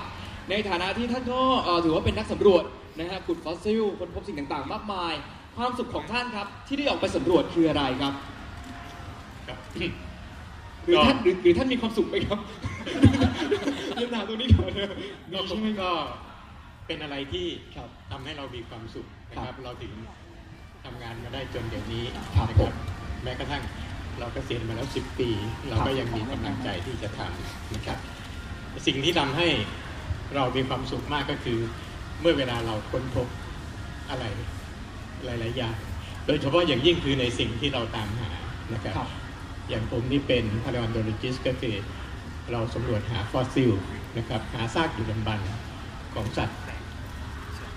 [0.49, 2.63] ในฐานะที่ท่านก็เอ่อถือว่าเป็นนักสำรวจ
[2.99, 5.13] นะฮะขุดฟอสซิลค้นพบสิ่งต่างๆ มากมาย
[5.57, 8.13] ความสุขของท่านครับ ที่ได้ออกไปสำรวจคืออะไรครับ
[9.47, 9.57] ครับ
[10.85, 12.39] หรือท่านหรือหรือท่านมีความสุขไหมครับ
[13.95, 14.87] เรียนถามตรงนี้ก่อนเลย
[15.33, 15.89] ก็ใช่ไหมครับ ก็
[16.87, 19.91] เป็นอะไรที่ครับทำให้เรามีความสุขนะคครัรับบเราถึง
[20.85, 22.73] ทำงานมาได้จนเดี๋ยวนี้ครับนะผม
[23.23, 23.63] แม้กระทั่ง
[24.19, 25.29] เราเกษียณมาแล้วสิบปี
[25.69, 27.97] เราครัก็บยังมีกำลังใจที่จะทำนะครับ
[28.87, 29.47] สิ่งที่ทำให้
[30.35, 31.59] เรามีความสุขมากก็คือ
[32.21, 33.27] เมื่อเวลาเราค้นพบ
[34.09, 34.23] อะไร
[35.25, 35.75] หลายๆอย่าง
[36.27, 38.31] โดยเฉพาะอย่างยิ่งคือในสิ่งที่เราตามหา
[38.73, 39.09] นะครับครับ
[39.69, 41.75] อย่างผมนี่เป็น paleontologist ก็คือ
[42.51, 43.71] เราสำรวจหาฟอสซิล
[44.17, 45.47] นะครับหาซากดึกดำบรรพ์
[46.13, 46.59] ของสัตว์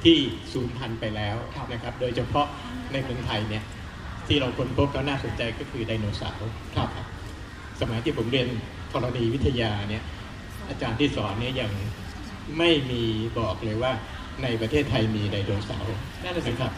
[0.04, 0.18] ที่
[0.52, 2.46] สูญพันธุ์ไปแล้วครับนะครับ โดยเฉพาะ
[2.92, 3.62] ในเมืองไทยเนี่ย
[4.28, 6.88] ที่เราค้นพบแล้วน่าสนใจก็คือไดโนเสาร์ครับ
[7.80, 8.48] สมัยที่ผมเรียน
[8.92, 10.02] ธรณีวิทยาเนี่ย
[10.68, 11.70] อาจารย์ที่สอนเนี่ยยัง
[12.58, 13.02] ไม่มี
[13.38, 13.92] บอกเลยว่า
[14.42, 16.72] ในประเทศไทยมีไดโนเสาร์นั่นน่ะสินะครับ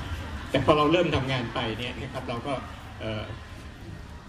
[0.50, 2.54] แต่พอเราเริ่มทำงานไปเนี่ยนะครับเราก็
[3.00, 3.24] เอ่อ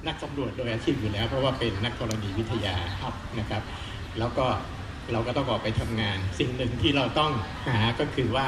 [0.08, 3.62] นักสำรวจโดยอาชีพอยู่แล้ว เพราะว่าเป็นนักธรณีวิทยาครับนะครับ
[4.20, 4.46] แล้วก็
[5.12, 7.32] เราก็ต้องออกไปทำงาน สิ่งหนึ่งที่เราต้อง
[7.68, 8.46] หาก็คือว่า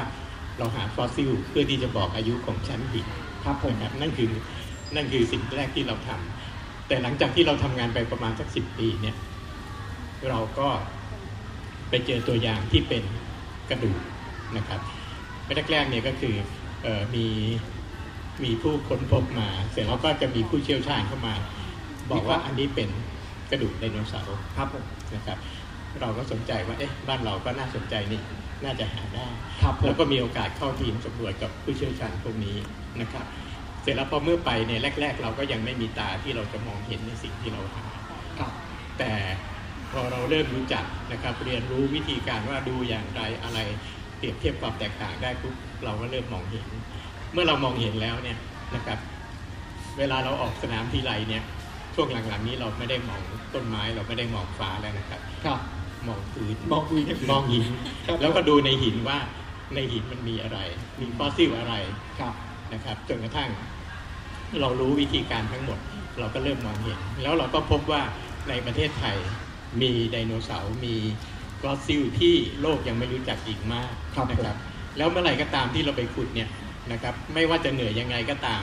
[0.58, 3.06] เราหาฟอสซิลเพื่อที่จะบอกอายุของชั้นหิน
[3.44, 4.28] ครับผมนะครับนั่นคือ
[4.94, 9.16] นั่นคือสิ่งแรกที่เราทำแต่หลังจากที่เราทำงานไปประมาณสักสิบปีเนี่ย
[10.28, 10.68] เราก็
[11.90, 13.04] ไปเจอตัวอย่างที่เป็น
[13.70, 14.00] กระดูก
[14.56, 14.80] นะครับ
[15.70, 16.34] แรกๆเนี่ยก็คือ
[16.82, 17.26] เออมี
[18.44, 21.34] มีผู้ค้นพบมา เสร็จแล้วก็จะมีผู้เชี่ยวชาญเข้ามา
[22.10, 22.88] บอกว่าอันนี้เป็น
[23.50, 25.38] กระดูกไดโนเสาร์ครับผมนะครับ
[26.00, 28.20] เราก็สนใจว่าเอ๊ะบ้านเราก็น่าสนใจนี่
[28.64, 29.26] น่าจะหาได้
[29.62, 32.56] ครับผมแล้วก็มีโอกาสเข้าทีมสำรวจกับผู้เชี่ยวชาญพวกนี้
[33.00, 33.24] นะครับ
[33.82, 37.84] เสร็จแล้วพอเมื่อไปเนี่ยแรก ๆ เราก็ยังไม่มีตาที่เราจะมองเห็นในสิ่งที่เราหา
[38.38, 38.52] ครับ
[38.98, 39.12] แต่
[39.92, 43.58] พอเราเริ่มรู้จักนะครับ เรียนรู้วิธีการว่าดูอย่างไรอะไร
[44.18, 46.66] เปรียบเทียบความแตกต่างได้ปุ๊บเราก็เริ่มมองเห็น
[47.32, 48.38] เมื่อเรามองเห็นแล้วเนี่ย
[48.74, 48.98] นะครับ
[49.98, 51.42] เวลาเราออกสนามทีไรเนี่ย
[51.94, 53.22] ช่วงหลังๆนี้เราไม่ได้มอง
[53.54, 55.60] ต้นไม้เราไม่ได้มองฟ้าแล้วนะครับครับ
[56.08, 57.64] มองพื้นมองพื้นมองหิน
[58.06, 59.18] ครับแล้วก็ดูในหินว่า
[59.74, 60.58] ในหินมันมีอะไร
[61.00, 61.74] มีฟอสซิลอะไร
[62.20, 62.34] ครับ
[62.72, 63.50] นะครับจนกระทั่ง
[64.60, 65.78] เรารู้วิธีการทั้งหมด
[66.18, 68.02] เราก็เริ่มมองเห็น แล้วเราก็พบว่า
[68.48, 69.16] ในประเทศไทย
[69.82, 70.94] มีไดโนเสาร์มี
[71.60, 74.56] ฟอสซิลที่โลกยังไม่รู้จักอีกมากครับนะครับ
[74.96, 76.48] แล้วเมื่อไหร่ก็ตามที่เราไปขุดเนี่ย
[76.92, 78.62] นะครับ ไม่ว่าจะเหนื่อยยังไงก็ตาม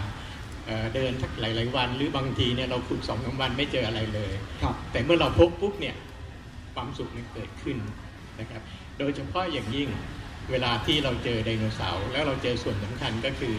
[0.66, 5.96] เอ่อเดินสักหลายๆวัน หรือบางทีเนี่ยเราขุดสองสามวันไม่เจออะไรเลยครับแต่เมื่อเราพบปุ๊บเนี่ย
[6.76, 7.78] ความสุขมันเกิดขึ้น
[8.40, 8.62] นะครับ
[9.00, 9.90] โดยเฉพาะอย่างยิ่ง
[10.52, 13.54] เวลาที่เราเจอไดโนเสาร์แล้วเราเจอส่วนสำคัญก็คือ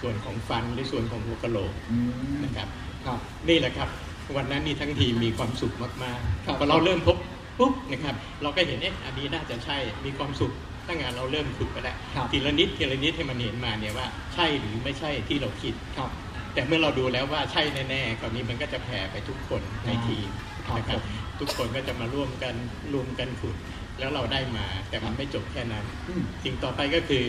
[0.00, 2.10] ส่วนของฟันหรือส่วนของหัวกะโหลกอืม
[2.44, 2.68] นะครับ
[3.06, 3.88] ครับนี่แหละครับ
[4.36, 7.16] วันนั้นนี่ทั้งทีมมีความสุขมากครับๆพอเราเริ่มพบ
[7.58, 10.52] ปุ๊บนะครับ เราก็เห็นเอ๊ะอันนี้น่าจะใช่มีความสุข
[10.88, 16.10] ตั้งแต่เราเริ่มขุดไปแล้วครับทีละนิดทีละนิดให้มันเห็นมาเนี่ยว่า ใช่หรือไม่ใช่ที่เราคิดครับ
[16.54, 20.28] แต่เมื่อเราดูแล้วว่าใช่แน่ๆคราวนี้มันก็จะแผ่ไปทุกคนในทีม
[20.66, 22.54] ครับนะครับผมทุกคนก็จะมาร่วมกัน
[22.94, 23.56] รวมกันขุด
[23.98, 27.24] แล้วเราได้มา แต่มันไม่จบแค่นั้นอืมสิ่งต่อไปก็คือ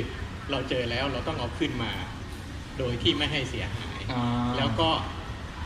[0.51, 1.91] เราเจอแล้วเราต้องเอาขึ้นมา
[2.79, 4.23] โดยที่ไม่ให้เสียหายอ่า
[4.57, 4.89] แล้วก็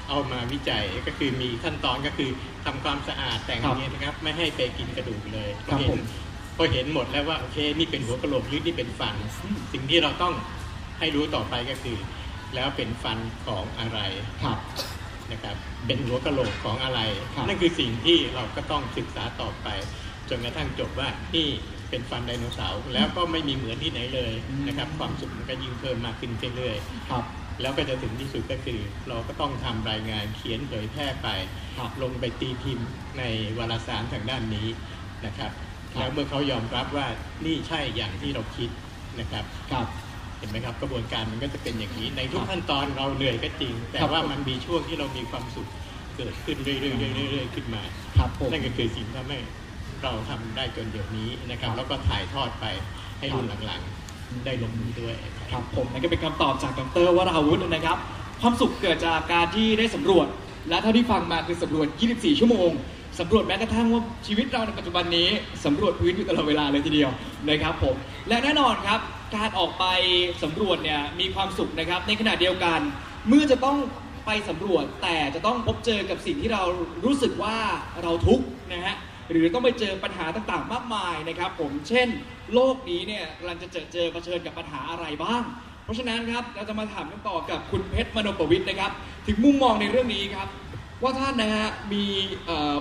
[0.09, 2.29] เอามาวิจัยก็คือมีขั้นตอนก็คือ
[2.65, 5.99] ทำความสะอาดแต่งครัอบย่างเงี้ยนะครับ ไม่ให้ไปกินกระดูกเลยครับพอเห็ผนม
[6.57, 10.33] พอเห็นหมดแล้วว่าโอเคนี่เป็นหัวกะโหลกหรือนี่เป็นฟันอืมสิ่งที่เราต้อง
[10.99, 11.97] ให้รู้ต่อไปก็คือ
[12.55, 13.99] แล้วเป็นฟันของอะไร
[14.43, 14.57] ครับ
[15.31, 16.99] นะครับเป็นหัวกะโหลกของอะไร
[17.35, 19.67] ครับนั่นคือสิ่งที่เราก็ต้องศึกษาต่อไป
[20.29, 21.47] จนกระทั่งจบว่านี่
[21.89, 24.33] เป็นฟันไดโนเสาร์แล้วก็ไม่มีเหมือนที่ไหนเลย
[24.67, 27.23] นะครับ ความสุขมันก็ยิ่งเพิ่มมากขึ้นเรื่อยๆครับ
[27.61, 31.27] แล้วก็จะถึงที่สุดก็คือเราก็ต้องทำรายงานเขียนเผยแพร่ไป
[31.77, 33.23] ครับลงไปตีพิมพ์ใน
[33.57, 34.67] วารสารทางด้านนี้
[35.25, 35.51] นะครับ
[35.93, 37.07] ครับแล้วเมื่อเขายอมรับว่า
[37.45, 38.69] นี่ใช่อย่างที่เราคิด
[39.19, 39.87] นะครับครับ
[40.37, 45.67] เห็นไหมครับกระบวนการมันก็จะเป็นอย่างนี้ ในทุกครับขั้นตอนเราเหนื่อยก็จริง แต่ครับว่ามันมีช่วงที่เรามีความสุข
[46.17, 46.91] เกิดขึ้นเรื่อยๆเรื่
[47.25, 47.81] อยๆเรื่อยๆขึ้นมา
[48.17, 49.39] ครับผมนั่นก็คือสิ่งที่ทำให้
[50.05, 52.65] เราทำได้จนเดี๋ยวนี้นะครับครับ แล้วก็ถ่ายทอดไป
[53.19, 55.15] ให้รุ่นครับหลังๆ ได้ลงมือด้วย
[55.51, 57.97] ครับผมนั่นก็เป็นคำตอบจากดรวราวุฒินะครับ
[58.41, 60.27] ความสุขเกิดจากการที่ได้สำรวจ
[60.69, 62.71] และเท่าที่ฟังมาคือสำรวจ 24 ชั่วโมง
[63.19, 65.29] สำรวจแม้กระทั่งว่าชีวิตเราในปัจจุบันนี้
[65.65, 67.11] สำรวจพื้นอยู่ตลอดเวลาเลยทีเดียว
[67.49, 67.95] นะครับผม
[68.29, 68.99] และแน่นอนครับ
[69.35, 69.85] การออกไป
[70.43, 72.79] สำรวจเนี่ยมีความสุขนะครับ ในขณะเดียวกัน
[73.27, 73.77] เมื่อจะต้อง
[74.25, 76.63] ไปสำรวจแต่จะต้องพบเจอกับสิ่งที่เรา
[77.05, 77.57] รู้สึกว่า
[78.01, 78.95] เราทุกข์นะฮะ
[79.31, 82.07] หรือต้องไปเจอปัญหาต่างๆ มากมายนะครับ ผมเช่น
[82.53, 85.43] โลกนี้เนี่ยกำลังจะเจอเจอเผชิญกับปัญหาอะไรบ้าง
[85.83, 88.91] เพราะฉะนั้นครับเราจะมาถามกันต่อกับคุณเพชรมโนประวิทย์นะครับ
[89.27, 90.47] ถึงมุมมองในเรื่องนี้ครับ
[91.03, 92.03] ว่าท่านนะฮะมี
[92.45, 92.75] เอ่อ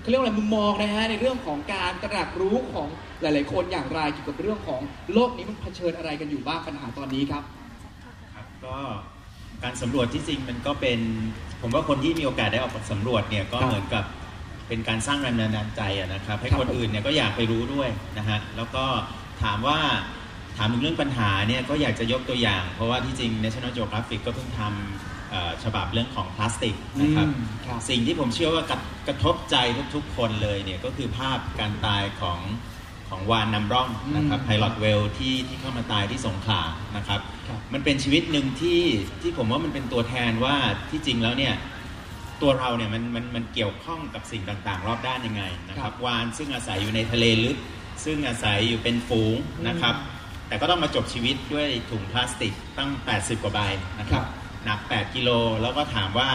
[0.00, 2.88] เขาเรียกว่าอะไรมุมมองนะฮะในเรื่องของการตระหนักรู้ของ
[3.20, 4.80] หลาย ๆ คนอย่างไรเกี่ยวกับเรื่องของ
[5.12, 7.42] โลกนี้มันเผชิญอะไรกันอยู่บ้างปัญหาตอนนี้ครับ
[8.34, 8.76] ครับก็
[9.62, 10.98] การสำรวจที่จริงมันก็เป็น
[11.60, 14.04] ผมว่าคนที่มีโอกาสได้ออกสำรวจเนี่ยก็ครับ เหมือนกับ
[14.68, 18.84] เป็นการสร้างแรงบันดาลใจอะนะครับ ให้ครับคนอื่นเนี่ยก็อยากไปรู้ด้วยนะฮะแล้วก็
[19.42, 19.78] ถามว่า
[20.56, 29.56] ถามถึงเรื่องปัญหาเนี่ยก็อยากจะยกตัวอย่าง เพราะว่าที่จริง National Geographic ก็เพิ่งทำเอ่อฉบับเรื่องของพลาสติกนะครับอืมครับสิ่งที่ผมเชื่อว่ากระกระทบใจ
[29.94, 32.40] ทุกๆคนเลยเนี่ยก็คือภาพการตายของ
[33.08, 36.62] ของวานนำร่องนะครับอืมไพลอตเวลที่ที่เข้ามาตายที่สงขลา
[36.96, 38.80] นะครับครับ มันเป็นชีวิตหนึ่งที่
[39.22, 40.54] ที่ผมว่ามันเป็นตัวแทนว่า
[40.90, 41.54] ที่จริงแล้วเนี่ย
[42.42, 47.56] ตัวเราเนี่ยมันมันมันเกี่ยวข้องกับสิ่งต่างๆ รอบด้านยังไงนะคครัรับบวานซึ่งอาศัยอยู่ในทะเลลึก
[48.04, 49.36] ซึ่งอาศัยอยู่เป็นฝูง
[49.68, 49.94] นะครับ
[50.48, 53.60] แต่ก็ต้องมาจบชีวิตด้วยถุงพลาสติกตั้ง 80 กว่าใบ
[54.00, 54.24] นะครับ
[54.64, 55.30] หนัก 8 กิโล
[55.62, 56.28] แล้วก็ถามว่า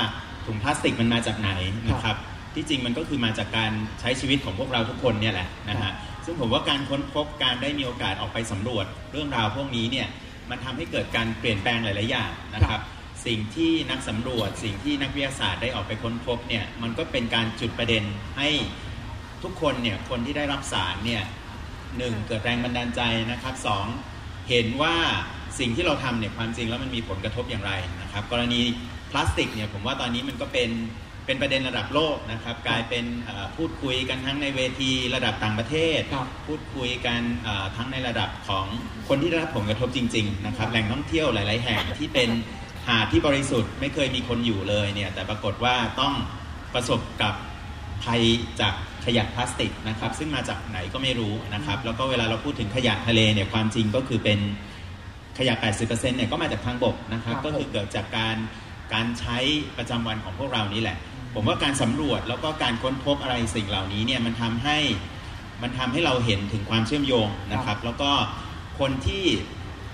[0.45, 1.51] ถุงพลาสติกมันมาจากไหน
[1.89, 2.15] นะครับ
[2.55, 5.91] ที่จริงมันก็คือมาจากการใช้ชีวิตของพวกเราทุกคนเนี่ยแหละนะฮะ
[6.25, 10.07] ซึ่งผมว่าการค้นพบการได้มีโอกาสออกไปสำรวจเรื่องราวพวกนี้เนี่ย
[10.49, 12.81] มันทำให้เกิดการเปลี่ยนแปลงหลาย ๆ อย่างนะครับ
[13.25, 18.03] สิ่งที่นักสำรวจ สิ่งที่นักวิทยาศาสตร์ได้ออกไปค้นพบเนี่ยมันก็เป็นการจุดประเด็น
[18.37, 18.49] ให้
[19.43, 21.23] ทุกคนเนี่ยคนที่ได้รับสารเนี่ย
[21.97, 23.85] หนึ่งเกิดแรงบันดาลใจนะครับสอง
[24.49, 24.95] เห็นว่า
[25.59, 28.61] สิ่งที่เราทำเนี่ยความจริงแล้วมันมีผลกระทบอย่างไรนะครับกรณี
[29.11, 30.69] พลาสติกเนี่ยผมว่าตอนนี้มันก็เป็น
[31.25, 38.65] เป็นประเด็นระดับโลกนะครับกลายเป็นเอ่อพูดคุยกันทั้งในเวทีระดับต่างประเทศครับพูดคุยกันเอ่อทั้งในระดับของ
[39.07, 42.29] คนที่ได้รับผลกระทบจริง ๆ นะครับแหล่งท่องเที่ยวหลาย ๆ แห่งที่เป็น
[42.60, 46.13] หาดที่บริสุทธิ์ไม่เคยมีคนอยู่เลยเนี่ยแต่ปรากฏว่าต้อง
[46.73, 47.33] ประสบกับ
[48.03, 48.21] ภัย
[48.61, 48.73] จาก
[49.05, 54.39] ขยะพลาสติกนะครับซึ่งมาจากไหนก็ไม่รู้นะครับแล้วก็เวลาเราพูดถึงขยะทะเลเนี่ยความจริงก็คือเป็น
[55.37, 58.35] ขยะ 80%เนี่ยก็มาจากทางบกนะครับครับก็คือเกิดจากการ
[58.93, 59.37] การใช้
[59.77, 60.97] ประจำวันของพวกเรานี่แหละ
[61.33, 64.77] ผมว่าการสำรวจแล้วก็การค้นพบอะไรสิ่งเหล่านี้เนี่ยมันทำให้
[65.61, 68.11] มันทำให้เราเห็นถึงความเชื่อมโยงนะครับ แล้วก็
[68.79, 69.25] คนที่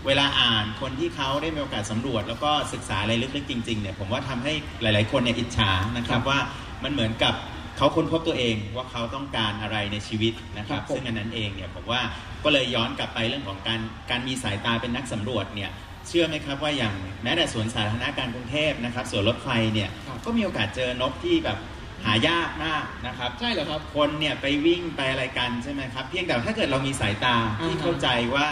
[0.07, 6.39] เวลาอ่านคนที่เขาได้มีโอกาสสำรวจ แล้วก็ศึกษาอะไรลึกๆจริงๆเนี่ยผมว่าทำให้หลาย ๆ คนเนี่ยอิจฉานะครับว่า
[6.83, 7.33] มันเหมือนกับ
[7.77, 12.01] เขาค้นพบตัวเองว่าเขาต้องการอะไรในชีวิตนะครับครับผมซึ่งอันนั้นเองเนี่ยผมว่า
[12.43, 15.71] ก็เลยย้อนกลับไปเรื่องของการการมีสายตาเป็นนักสำรวจเนี่ย
[16.07, 16.93] เชื่อไหมครับว่าอย่าง
[17.23, 19.89] แม้แต่สวนสาธารณะการกรุงเทพนะครับสวนรถไฟเนี่ย
[20.25, 21.57] ก็มีโอกาสเจอนกที่แบบ
[22.05, 28.47] หายากมากนะครับ ใช่เหรอครับคนเนี่ยไปวิ่งไปอะไรกันใช่ไหมครับ เพียงแต่ถ้าเกิดเรามีสายตาที่อ่าฮะเข้าใจว่า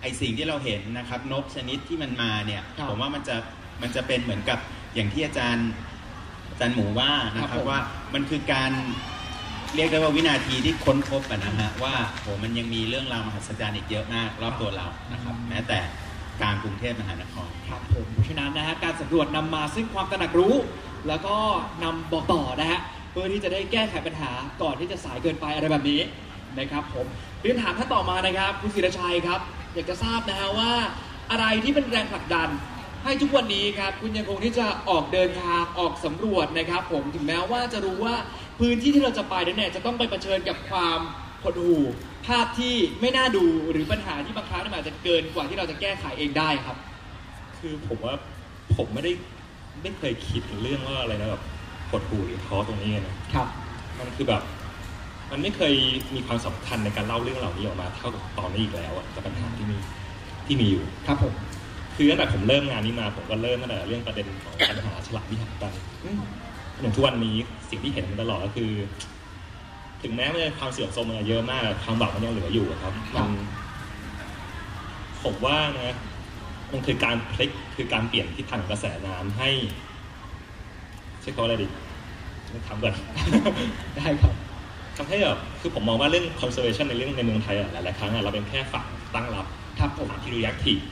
[0.00, 3.36] ไอสิ่งที่เราเห็นนะครับนกชนิดที่มันมาเนี่ยครับผมว่ามันจะ
[3.82, 4.58] มันจะเป็นเหมือนกับ
[4.94, 5.68] อย่างที่อาจารย์
[6.50, 7.78] อาจารย์หมูว่านะคครัรับบผมว่า
[8.14, 8.72] มันคือการ
[9.74, 15.78] เรียกได้ว่าวินาทีที่ค้นพบอะนะฮะว่าโหมันยังมีเรื่องราวมหัศจรรย์อีกเยอะมากรอบตัวเรานะครับ แม้แต่
[16.42, 20.54] กลารกรุงเทพมหานคร ครับผมเพราะฉะนั้นนะฮะการสำรวจนำมาซึ่งความตระหนักรู้
[21.08, 21.36] แล้วก็
[21.84, 24.30] นำบอกต่อนะฮะเพื่อที่จะได้แก้ไขปัญหา
[24.62, 26.00] ก่อนที่จะสายเกินไปอะไรแบบนี้
[26.58, 27.06] นะครับผม
[27.40, 29.40] เรียนถามท่านต่อมานะครับคุณศิรชัยครับ
[29.74, 30.72] อยากจะทราบนะฮะว่า
[31.30, 32.48] อะไรที่เป็นแรงผลักดัน
[33.04, 38.14] ให้ทุกวันนี้ครับคุณยังคงที่จะออกเดินทางออกสำรวจนะครับ ผมถึงแม้ว่าจะรู้ว่า
[38.60, 40.98] พื้นที่ที่เราจะไปนั้นเนี่ยจะต้องไปเผชิญกับความ
[41.42, 41.82] หดหู่
[42.26, 46.76] ภาพที่ไม่น่าดูหรือปัญหาที่บางครั้งมันอาจจะเกินกว่าที่เราจะแก้ไขเองได้ครับ
[47.58, 48.14] คือผมว่า
[48.76, 49.12] ผมไม่ได้
[49.82, 51.42] ไม่เคยคิดถึงเรื่องว่าอะไรนะแบบ
[51.90, 53.46] หดหู่หรือท้อตรงนี้นะครับ
[53.98, 54.42] มันคือแบบ
[55.30, 55.74] มันไม่เคย
[56.14, 59.76] มีความสำคัญในการเล่าเรื่องเหล่านี้ออกมาเท่ากับตอนนี้อีกแล้วอะกับปัญหาที่มี
[60.46, 61.32] ที่มีอยู่ครับผม
[61.96, 65.72] คือตั้งแต่ผมเริ่มงานนี้มาผมก็เริ่มตั้งแต่เรื่องประเด็นของปัญหาฉลาดวิหารกัน
[66.04, 66.20] อืม
[66.80, 67.36] อย่างทุกวันนี้
[67.70, 68.70] สิ่งที่เห็นมาตลอดก็คือ
[70.02, 73.28] ถึงแม้มันจะความเสื่อมโทรมมันเยอะมากความหวังมันยังเหลืออยู่อะครับมัน
[75.22, 75.96] ผมว่านะ
[76.72, 79.50] มันคือการพลิกคือการเปลี่ยนทิศทางของกระแสน้ำให้
[81.20, 81.66] ใช้คำว่าอะไรดี
[82.66, 82.94] ทำก่อน
[83.96, 84.34] ได้ครับ
[85.00, 89.46] ทำให้แบบคือผมมองว่าเรื่อง conservation ในเรื่องในเมืองไทยอะหลายๆครั้งอะเราเป็นแค่ฝั่งตั้งรับ
[89.78, 90.82] ครับผมฝั่งที่ reactive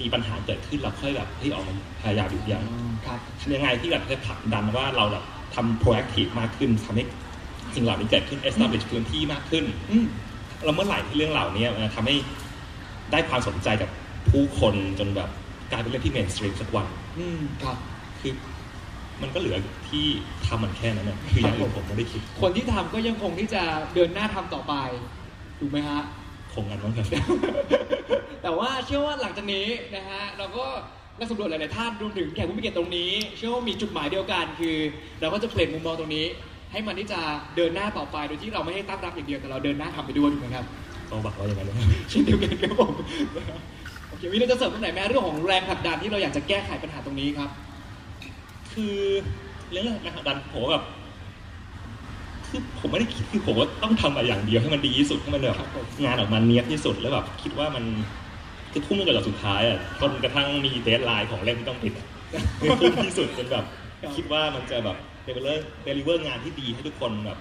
[0.00, 2.64] มีปัญหาเกิดขึ้นเราค่อยแบบเฮ้ยออกมาพยายามหยุดยั้ง
[3.06, 7.04] ครับทำยังไงที่แบบจะผลักดันว่าเราแบบทำ proactive มากขึ้นทำให้
[7.74, 10.06] สิ่งเหล่านี้เกิดขึ้น establish พื้นที่มากขึ้นอืม
[10.64, 12.14] แล้วเมื่อไหร่ที่เรื่องเหล่านี้มันทำให้
[13.12, 13.90] ได้ความสนใจกับ
[14.30, 15.28] ผู้คนจนแบบ
[15.70, 16.86] กลายเป็นเรื่องที่ mainstream สักวัน
[17.18, 17.76] อืมครับ
[18.20, 18.32] คือ
[19.22, 19.56] มันก็เหลือ
[19.88, 20.06] ที่
[20.46, 23.62] ทำมันแค่นั้นนะคืออย่างอื่นผมไม่ได้คิดคนที่ทำก็ยังคงที่จะ
[23.94, 24.74] เดินหน้าทำต่อไป
[25.58, 26.02] ถูกไหมฮะ
[26.54, 27.06] คงกันมั้งครับ
[28.42, 30.64] แต่ว่าเชื่อว่าหลังจากนี้นะฮะเราก็
[31.18, 34.76] นักสำรวจหลาย ๆ ท่านรวมถึงแขกผู้มีเกียรติตรงนี้ เชื่อว่ามีจุดหมายเดียวกัน คือ
[35.20, 36.26] เราก็จะเปลี่ยนมุมมองตรงนี้
[36.72, 37.20] ให้มันที่จะ
[37.56, 40.64] เดินหน้าต่อไปโดยที่เราไม่ให้ตั้งรับอย่างเดียวแต่เราเดินหน้าทำไปด้วยถูกไหมครับ
[41.10, 41.76] ก็หวังว่าอย่างนั้นนะ
[42.10, 42.92] เช่นเดียวกันครับผม
[44.08, 47.50] โอเควินเราจะเสริมตรงไหนแม้เรื่องของแรงผลักดันที่เราอยากจะแก้ไขปัญหาตรงนี้ครับ
[48.76, 48.96] คือ
[49.70, 50.84] เรื่องแรงผลักดันผมว่าแบบ
[52.48, 57.84] คือผมไม่ได้คิดคือผมว่าต้องทำอะไรอย่างเดียวให้มันดีที่สุดให้มันแบบครับผมงานออกมาเนี้ยบที่สุดแล้วแบบคิดว่ามัน
[58.72, 62.06] คือทุ่มกันจนสุดท้ายอะจนกระทั่งมี deadline ของเล่มที่ต้องปิดอะ
[62.80, 63.64] ทุ่มที่สุดจนแบบ
[64.16, 67.38] คิดว่ามันจะแบบ deliver deliver งานที่ดีให้ทุกคนแบบ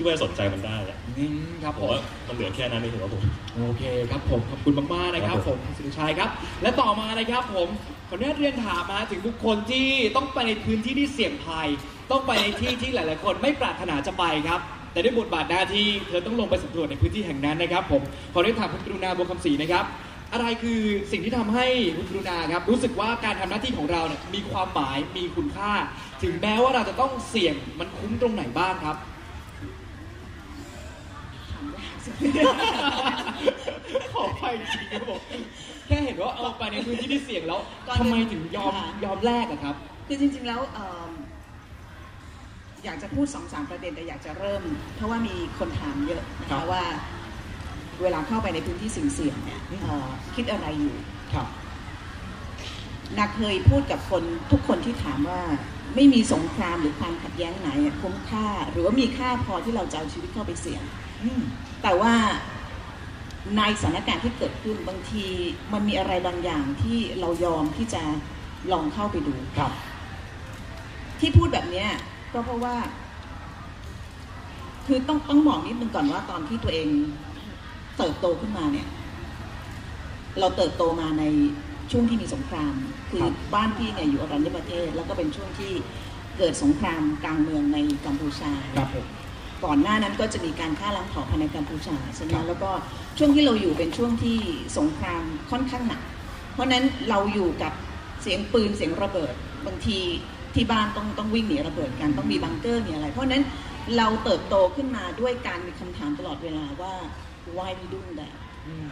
[0.00, 3.22] คิดว่าจะสนใจมันได้อะอืมครับผผมมว่ามันเหลือแค่นั้นในหัวผม
[3.56, 6.30] โอเคครับผมขอบคุณมากๆนะครับ ครับผผมมคุณสุรชัยครับ
[6.62, 7.68] และต่อมานะครับผม
[8.08, 11.68] ขออนุญาตเรียนถามมาถึงบุคคลที่ต้องไปในพื้นที่ที่เสี่ยงภัย
[12.10, 14.60] ต้องไปในที่ที่หลาย ๆ คนไม่ปรารถนาจะไปครับ
[14.92, 19.84] แต่ด้วยบทบาทหน้าที่เธอต้องลงไปสำรวจในพื้นที่แห่งนั้นนะครับ ผมขออนุญาตถามคุณกรุณาบัวคำศรีนะครับ
[20.32, 20.80] อะไรคือ
[21.12, 25.72] สิ่งที่ทำให้คุณกรุณาครับรู้สึกว่าการทำหน้าที่ของเราเนี่ยมีความหมายมีคุณค่า
[26.22, 29.19] ถึงแม้ว่าเราจะต้องเสี่ยงมันคุ้มตรงไหนบ้างครับถามยากสิ
[34.12, 35.20] ขอไปจริงครับผม
[35.86, 39.74] แค่เห็นว่าเอาไปในพื้นที่ที่เสี่ยงแล้วก่อนทำไมอื่นถึงยอมค่ะ ยอมแลกอะครับ
[40.06, 41.12] คือจริงๆ แล้วเอิ่ม
[42.84, 44.62] อยากจะพูดสองสามประเด็นแต่อยากจะเริ่ม
[44.96, 46.82] เพราะว่ามีคนถามเยอะนะครัคะบว่า
[48.02, 50.96] เวลาเข้าไปในพื้นที่เสี่ยงๆเนี่ยเอ่อคิดอะไรอยู่
[51.32, 51.46] ครับ
[53.18, 55.42] นาเคยพูดกับคนทุกคนที่ถามว่า
[55.94, 60.82] ไม่มีสงครามหรือความขัดแย้งไหนอะคุ้มค่า หรือว่ามีค่าพอที่เราจะเอาชีวิตเข้าไปเสี่ยง
[61.22, 61.42] อืม
[61.82, 62.14] แต่ว่า
[63.56, 65.26] ในสถานการณ์ที่เกิดขึ้นบางที
[65.72, 68.02] มันมีอะไรบางอย่างที่เรายอมที่จะ
[68.72, 69.72] ลองเข้าไปดูครับ
[71.20, 71.88] ที่พูดแบบเนี้ย
[72.32, 72.76] ก็เพราะว่า
[74.86, 76.88] คือต้องต้องบอกนิดนึงก่อนว่าตอนที่ตัวเอง
[77.98, 78.88] เติบโตขึ้นมาเนี่ย
[80.40, 81.24] เราเติบโตมาใน
[81.90, 82.74] ช่วงที่มีสงคราม
[83.10, 85.72] คือครับบ้านพี่เนี่ยอยู่อรัญญประเทศ แล้วก็เป็นช่วงที่
[86.38, 89.06] เกิดสงครามกลางเมืองในกัมพูชาครับผม
[89.64, 92.70] ก่อนหน้านั้นก็จะมีการฆ่าล้างเผ่าพันธุ์ในกัมพูชาใช่ไหมครับแล้วก็
[93.18, 94.38] ช่วงที่เราอยู่เป็นช่วงที่
[94.78, 96.02] สงครามค่อนข้างหนัก
[96.52, 97.72] เพราะฉะนั้นเราอยู่กับ
[98.22, 99.34] เสียงปืนเสียงระเบิด
[99.66, 99.98] บางที
[100.54, 103.44] ที่บ้านต้องต้องวิ่งหนีระเบิดกันต้องมีบังเกอร์มีอะไร เพราะฉะนั้น
[103.96, 106.94] เราเติบโตขึ้นมาด้วยการมีคำถามตลอดเวลาว่า
[107.56, 108.34] why we doing that
[108.68, 108.86] อืม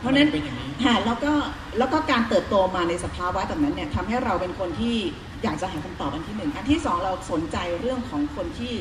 [0.00, 1.32] เพราะฉะนั้นเป็นอย่างนี้ค่ะแล้วก็
[1.78, 4.96] แล้วก็การเติบโตมาในสภาวะแบบนั้นเนี่ยทำให้เราเป็นคนที่
[5.42, 8.74] อยากจะหาคำตอบอันที่หนึ่งอันที่สองเราสนใจเรื่องของคนที่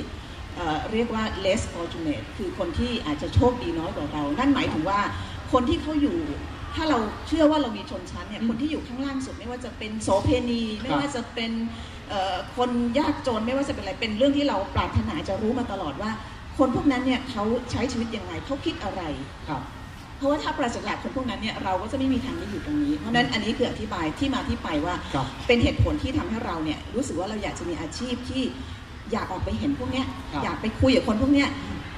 [0.59, 4.99] เอ่อเรียกว่า less fortunate คือคนที่อาจจะโชคดีน้อยกว่าเรา นั่นหมายถึงว่า
[5.51, 6.17] คนที่เขาอยู่
[6.75, 11.51] ถ้าเราเชื่อว่าเรามีชนชั้นเนี่ยคนที่อยู่ข้างล่างสุดไม่ว่าจะเป็นโสเพณีไม่ว่าจะเป็น
[12.09, 12.69] เอ่อคน
[12.99, 16.11] ยากจนไม่ว่าจะเป็นอะไรเป็นเรื่องที่เราปรารถนาจะรู้มาตลอดว่า
[16.57, 19.01] คนพวกนั้นเนี่ยเขาใช้ชีวิตยังไงเขาคิดอะไร
[19.49, 19.63] ครับ
[20.17, 28.43] เพราะว่าถ้าปราศจากคนพวกนั้นเนี่ยเราก็จะไม่มีทางได้อยู่ตรงนี้ เพราะฉะนั้นอันนี้คืออธิบายที่มาที่ไปว่าครับเป็นเหตุผลที่ทำให้เราเนี่ยรู้สึกว่าเราอยากจะมีอาชีพที่
[29.11, 31.49] อยากออกไปเห็นพวกเนี้ยครับอยากไปคุยกับคนพวกเนี้ย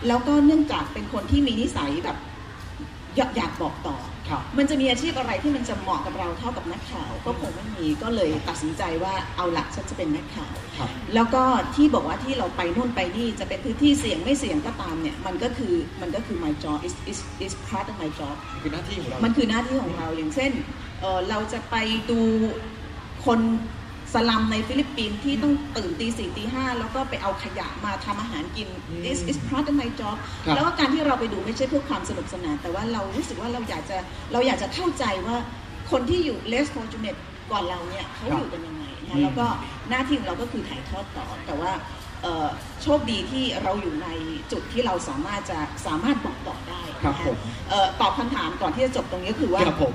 [0.08, 2.17] แล้วก็เนื่องจากเป็นคนที่มีนิสัยแบบ
[3.17, 3.97] อยากอยากบอกต่อ
[4.30, 11.43] ครับ มันจะมีอาชีพอะไรที่มันจะเหมาะกับเราเท่ากับนักข่าว ก็คงไม่มีก็เลยตัดสินใจว่าเอาละฉันจะเป็นนักข่าว ครับ แล้วก็
[11.76, 20.52] ที่บอกว่าที่เราไปนู่นไปนี่จะเป็นพื้นที่เสี่ยงไม่เสี่ยงก็ตามเนี่ยมันก็คือมันก็คือ my job is is is part of my job คือหน้าที่ของเรา มันคือหน้าที่ของเราอย่างเช่น
[21.02, 21.76] เอ่อเราจะไป
[22.10, 22.19] ดู
[23.26, 23.39] คน
[24.13, 33.97] สลัมในฟิลิปปินส์ที่ต้องตื่นตีสี่ตีห้าแล้วก็ไปเอาขยะมาทำอาหารกินอืม is is part of my job ครับแล้วก็การที่เราไปดูไม่ใช่เพื่อความสนุกสนาน แต่ว่าเรารู้สึกว่าเราอยากจะ
[34.32, 35.36] เราอยากจะเข้าใจว่า
[35.91, 37.19] คนที่อยู่ less fortunate
[37.50, 39.45] กว่าเราเนี่ยเขาอยู่กันยังไงอืนะมแล้วก็
[39.89, 41.71] หน้าที่ของเราก็คือถ่ายทอดต่อแต่ว่า
[42.21, 42.47] เอ่อ
[42.84, 44.08] โชคดีที่เราอยู่ใน
[44.52, 47.38] จุดที่เราสามารถจะสามารถบอกต่อได้ครับนะะผม
[47.69, 49.93] เอ่อตอบคำถามก่อนที่จะจบตรงนี้ก็คือว่าครับผม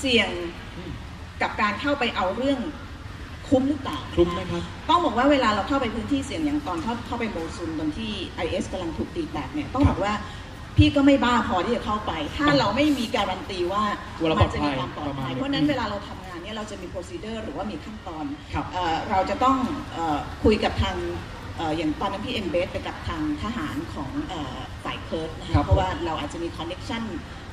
[0.00, 0.30] เสี่ยง
[0.76, 0.92] อืม
[1.42, 2.58] กับการเข้าไปเอาเรื่อง
[3.48, 8.12] คุ้มหรือเปล่าคลุมไหมครับต้องบอกว่าเวลาเราเข้าไปพื้นที่เสี่ยงอย่างตอนเข้าเข้าไปโมซุนตอนที่
[8.44, 10.14] IS กำลังถูกตีแตกเนี่ยต้องบอกว่า
[10.76, 13.82] พี่ก็ไม่บ้าพอที่จะเข้าไป ถ้าเราไม่มีการันตีว่า
[14.20, 19.56] ว่าเรามัจะมีปลอดภัยความปลอดประมาภัณยนี้เพราะฉะนั้นเวลาเราทำงานเนี่ยเราจะมี procedure หรือว่ามีขั้นตอนครับเอ่อเราจะต้อง
[19.92, 20.96] เออคุยกับทาง
[21.56, 27.02] เอ่ออย่างตอนนั้นพี่ embed ไปกับทางทหารของเอ่อฝ่ายเคิร์ดนะครัคะบเพราะว่าเราอาจจะมี connection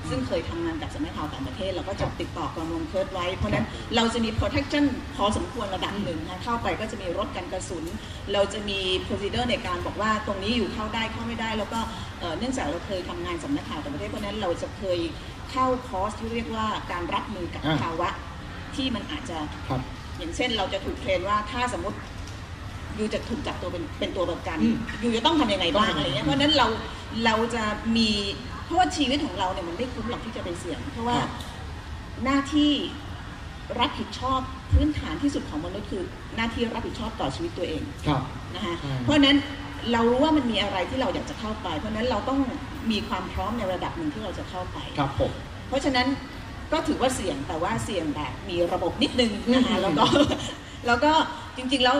[0.10, 4.84] ซึ่งเคยทำงานกับสำนักข่าวต่างประเทศ เราก็จะติดต่อกองกำลังเคิร์ดไว้ เพราะฉะนั้นเราจะมี protection
[5.16, 7.84] พอสมควรระดับหนึ่งนะเข้าไปก็จะมีรถกันกระสุน
[8.34, 11.80] เราจะมี procedure ในการบอกว่าตรงนี้อยู่เข้าได้เข้าไม่ได้ แล้วก็
[12.20, 15.00] เอ่อเนื่องจากเราเคยทำงานสำนักข่าวต่างประเทศเพราะฉะนั้นเราจะเคย
[15.52, 18.10] เข้าคอร์สที่เรียกว่าการรับมือกับอ่า ภาวะ
[18.76, 19.38] ที่มันอาจจะ
[19.70, 19.82] ครับ
[20.18, 21.98] อย่างเช่นเราจะถูกเทรนว่าถ้าสมมติ
[22.98, 26.68] ยูจะถูกจับตัวเป็นเป็นตัวประกันอืมยูจะต้องทำยังไงบ้างต้องทำยังไงอะไรเงี้ยเพราะฉะนั้นเรา
[27.26, 27.64] เราจะ
[27.98, 28.10] มี
[28.66, 31.30] เพราะว่าชีวิตของเราเนี่ยมันไม่คุ้มหรอกที่จะไปเสี่ยง เพราะว่าครับ
[32.24, 32.72] หน้าที่
[33.80, 34.40] รับผิดชอบ
[34.72, 36.04] พื้นฐานที่สุดของมนุษย์คือ
[36.36, 38.22] หน้าที่รับผิดชอบต่อชีวิตตัวเองครับ
[38.56, 39.38] นะคะใช่เพราะฉะนั้น
[39.92, 42.40] เรารู้ว่ามันมีอะไรที่เราอยากจะเข้าไป เพราะฉะนั้นเราต้อง
[42.92, 45.32] มีความพร้อมในระดับหนึ่งที่เราจะเข้าไปครับผม
[45.68, 46.08] เพราะฉะนั้น
[46.72, 50.06] ก็ถือว่าเสี่ยงแต่ว่าเสี่ยงแบบมีระบบนิดนึงนะคะอืมแล้วก็
[50.88, 51.12] แล้วก็
[51.58, 51.96] จริงๆแล้ว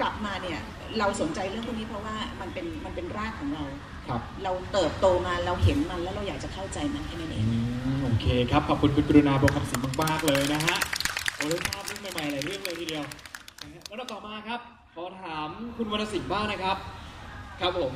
[0.00, 0.60] กลับมาเนี่ย
[0.98, 3.64] เราสนใจเรื่องพวกนี้เพราะว่ามันเป็นมันเป็นรากของเรา
[4.08, 7.56] ครับเราเติบโตมาเราเห็นมันแล้วเราอยากจะเข้าใจมันแค่นั้นเองอื
[7.96, 10.76] มโอเคครับขอบคุณคุณกรุณาบอกคำสิงมากๆเลยนะฮะ
[11.36, 13.04] โอ้ได้ภาพเรื่องใหม่ๆหลายเรื่องเลยทีเดียว
[13.62, 14.60] นะฮะแล้วต่อมาครับ
[14.94, 16.76] ขอถามคุณวรรณสิงห์บ้างนะครับ
[17.60, 17.92] ครับผม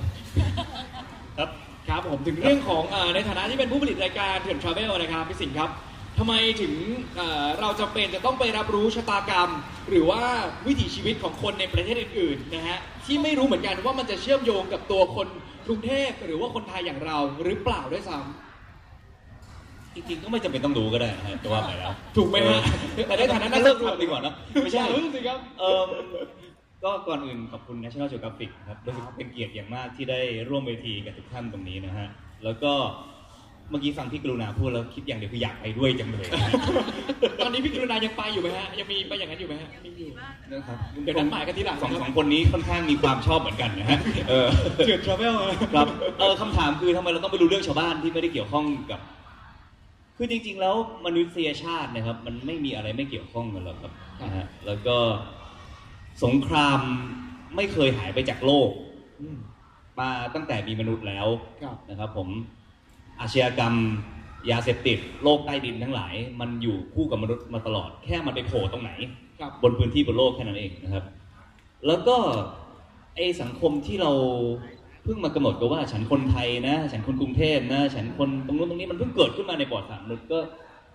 [1.39, 1.49] ครับ
[1.89, 5.71] ครับผมถึงเรื่องของเออในฐานะที่เป็นผู้ผลิตรายการเถื่อนทราเวลนะครับพี่สิงห์ครับ
[6.19, 6.75] ทำไมถึง
[7.17, 9.51] เอ่อเราจะเป็นจะต้องไปรับรู้ชะตากรรม
[9.91, 10.23] หรือว่า
[10.67, 15.29] วิถีชีวิตของคนในประเทศอื่นๆนะฮะที่ไม่รู้เหมือนกันว่ามันจะเชื่อมโยงกับตัวคน
[15.69, 18.17] กรุงเทพหรือว่าคนไทยอย่างเราหรือเปล่าด้วยซ้
[19.95, 22.61] จริงๆก็ไม่จำเป็นต้องรู้ก็ได้นะฮะจะว่าไปแล้วำถูกไหมฮะ
[23.07, 25.83] แต่ในฐานะนักเลิกสำรวจทำดีกว่านะไม่ไม่ใช่ใช่รู้สิครับ เออ
[26.85, 32.09] ก็ก่อนอื่นขอบคุณ National Geographic ครับรู้สึกเป็นเกียรติอย่างมากที่ได้ร่วมเวทีกับทุกท่านตรงนี้นะฮะ
[32.45, 32.73] แล้วก็
[33.71, 36.51] เมื่อกี้ฟังพี่กรุณาพูดแล้วคิดอย่างเดียวคืออยากไปด้วยจังเลยนะฮะ
[37.45, 40.11] ตอนนี้พี่กรุณายังไปอยู่ไหมฮะ ยังมีไปอย่างนั้นอยู่ไหมฮะมีอยู่
[40.53, 43.99] นะครับเดี๋ยวนัดหมายกันทีหลังสองนะครับสองคนนี้ค่อนข้างมีความชอบเหมือนกันนะฮะ
[44.29, 44.47] เออ
[44.85, 45.37] เถื่อนทราเวล
[45.75, 45.87] ครับ
[46.19, 49.01] เออคำถามคือทำไมเราต้องไปรู้เรื่องชาวบ้านที่ไม่ได้เกี่ยวข้องกับ
[50.17, 50.75] คือจริง ๆ แล้ว
[51.07, 53.93] มนุษยชาตินะครับ มันไม่มีอะไรไม่เกี่ยวข้องกันหรอกครับ
[54.23, 54.97] นะฮะแล้วก็
[56.25, 56.81] สงคราม
[57.57, 58.71] ไม่เคยหายไปจากโลก
[60.01, 61.27] มาตั้งแต่มีมนุษย์แล้ว
[61.63, 62.29] ครับนะครับ ผม
[63.21, 63.75] อาชญากรรม
[64.51, 68.91] ยาเสพติดโลกใต้ดินทั้งหลาย มันอยู่คู่กับมนุษย์มาตลอด แค่มันไปโผล่ตรงไหน
[69.41, 71.05] ครับบนพื้นที่บนโลกแค่นั้นเองนะครับ
[71.87, 72.17] แล้วก็
[73.17, 74.13] ไอสังคมที่เรา
[75.05, 80.39] เพิ่งมากำหนดกันว่า ฉันคนไทยนะ ฉันคนกรุงเทพนะ ฉันคนตรงนู้นตรงนี้มันเพิ่งเกิดขึ้นมาในประวัติศาสตร์มนุษย์ก็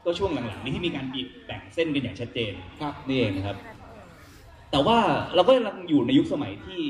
[0.06, 3.58] ก็ช่วงหลังๆนี้ที่มีการบีบแบ่งเส้นกันอย่างชัดเจนครับนี่เองนะครับ
[4.72, 4.98] แต่ว่า
[5.36, 6.82] เราก็กำลังอยู่ในยุคสมัยที่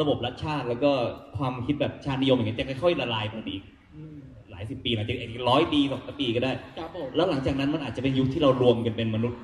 [0.00, 0.90] ระบบรัฐชาติ แล้วก็
[1.38, 9.40] ความคิดแบบชาตินิยมอย่างเงี้ยจะค่อยๆละลายไปอีกหลายสิบปีหลังจากอีกร้อยปีสองปีก็ได้ ครับผมแล้วหลังจากนั้นมันอาจจะเป็นยุคที่เรารวมกันเป็นมนุษย์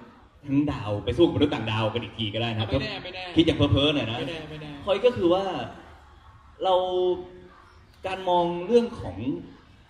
[0.47, 5.45] ทั้งดาวไปสู้กับมนุษย์ต่างดาวกันอีกทีก็ได้นะครับไม่แน่ไม่แน่คิดอย่างเพ้อๆหน่อยนะ ไม่แน่ไม่แน่ คอยก็คือว่า
[6.65, 6.75] เรา
[8.07, 9.17] การมองเรื่องของ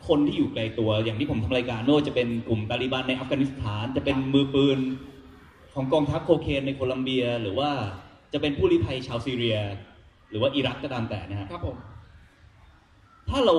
[0.09, 4.79] คนที่อยู่ไกลตัว อย่างที่ผมทำรายการไม่ว่าจะเป็นกลุ่มตาลิบันในอัฟกานิสถาน จะเป็นมือปืน
[5.74, 7.70] ของกองทัพโคเคนในโคลัมเบีย หรือว่า
[8.33, 9.59] จะเป็นผู้ลี้ภัยชาวซีเรีย
[10.31, 11.77] หรือว่าอิรักก็ตามแต่นะฮะ ครับผม
[13.31, 13.57] ถ้าเรา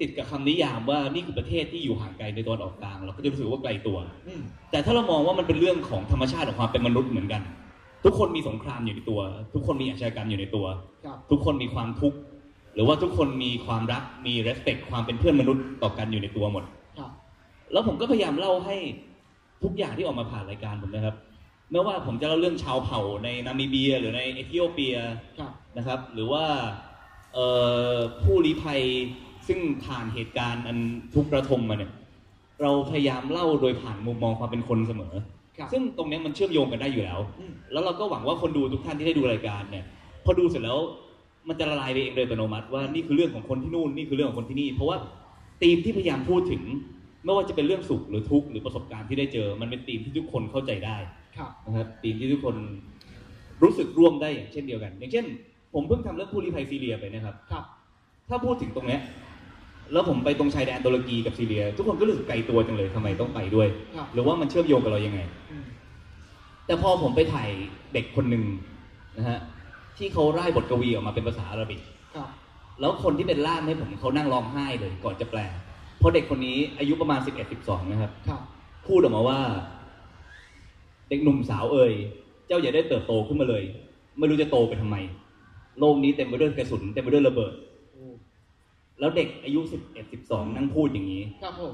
[0.00, 3.98] ติดกับคำนิยามว่านี่คือประเทศที่อยู่ห่างไกลในตะวันออกกลาง เราก็จะรู้สึกว่าไกลตัว
[4.28, 7.42] อืมแต่ถ้าเรามองว่ามันเป็นเรื่องของธรรมชาติของความเป็นมนุษย์เหมือนกัน
[8.04, 9.20] ทุกคนมีสงครามอยู่ในตัว
[9.54, 10.66] ทุกคนมีอาชญากรรมอยู่ในตัว
[11.04, 12.18] ครับทุกคนมีความทุกข์
[12.74, 16.64] หรือว่าทุกคนมีความรักมี respect ความเป็นเพื่อนมนุษย์ต่อกันอยู่ในตัวหมด
[16.98, 17.10] ครับ
[17.72, 18.76] แล้วผมก็พยายามเล่าให้
[19.62, 21.16] ทุกอย่างที่ออกมาผ่านรายการผมนะครับ
[21.70, 24.96] ไม่ว่าผมจะเล่าเรื่องชาวเผ่าในนามิเบีย หรือในเอธิโอเปีย
[25.38, 26.68] ครับนะครับ หรือว่าเอ่อ
[28.22, 28.80] ผู้ลี้ภัย
[29.48, 30.76] ซึ่งผ่านเหตุการณ์อัน
[31.14, 31.92] ทุกข์ระทมมาเนี่ย
[32.62, 35.14] เราพยายามเล่าโดยผ่านมุมมองความเป็นคนเสมอ
[35.58, 39.84] ครับซึ่งตรงเนี้ยมันเชื่อมโยงกันได้อยู่แล้วอืมแล้วเราก็หวังว่าคนดูทุกท่านที่ได้ดูรายการเนี่ย
[40.24, 40.78] พอดูเสร็จแล้ว
[41.48, 44.96] มันจะละลายไปเองโดยอัตโนมัติว่านี่คือเรื่องของคนที่นู่นนี่คือเรื่องของคนที่นี่ เพราะว่า
[45.62, 46.62] ธีมที่พยายามพูดถึง
[47.24, 50.96] ไม่ว่าจะเป็นเรื่องสุขหรือทุกข์หรือประสบการณ์ที่ได้เจอ มันเป็นธีมที่ทุกคนเข้าใจได้
[51.36, 52.56] ครับนะครับธีมที่ทุกคน
[53.62, 55.26] รู้สึกร่วมได้อย่างเช่นเดียวกัน อย่างเช่น
[55.74, 57.64] ผมเพิ่งทำเรื่องผู้ลี้ภัยซีเรียไปนะครับ ครับ
[58.28, 59.00] ถ้าพูดถึงตรงเนี้ย
[59.92, 65.20] แล้วผมไปตรงชายแดนตุรกีกับซีเรีย ทุกคนก็รู้สึกไกลตัวจังเลยทำไมต้องไปด้วย ครับ หรือว่ามันเชื่อมโยงกับเรายังไง
[65.50, 65.64] อืม
[66.66, 67.48] แต่พอผมไปถ่าย
[67.94, 68.44] เด็กคนหนึ่ง
[69.18, 69.38] นะฮะ
[69.98, 71.80] ที่เขาร่ายบทกวีออกมาเป็นภาษาอาหรับิก
[72.14, 72.28] ครับ
[72.80, 75.40] แล้วคนที่เป็นล่ามให้ผมเขานั่งร้องไห้เลยก่อนจะแปล
[75.98, 78.40] เพราะเด็กคนนี้อายุประมาณ 11 12 นะครับ ครับ
[78.86, 79.38] พูดออกมาว่า
[81.08, 81.92] เด็กหนุ่มสาวเอ่ย
[82.46, 83.62] เจ้าอย่าได้เติบโตขึ้นมาเลย
[84.18, 84.96] ไม่รู้จะโตไปทำไม
[85.80, 87.52] โลกนี้เต็มไปด้วยกระสุนเต็มไปด้วยระเบิด
[89.00, 91.72] แล้วเด็กอายุ11 12นั่งพูดอย่างนี้ครับผม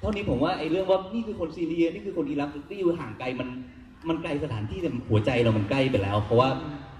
[0.00, 3.48] เท่านี้ผมว่าไอ้เรื่องว่านี่คือคนซีเรียนี่คือคนอิรักที่อยู่ห่างไกลมัน
[4.08, 6.48] มันไกลสถานที่แต่หัวใจเรามันใกล้ไปแล้ว เพราะว่า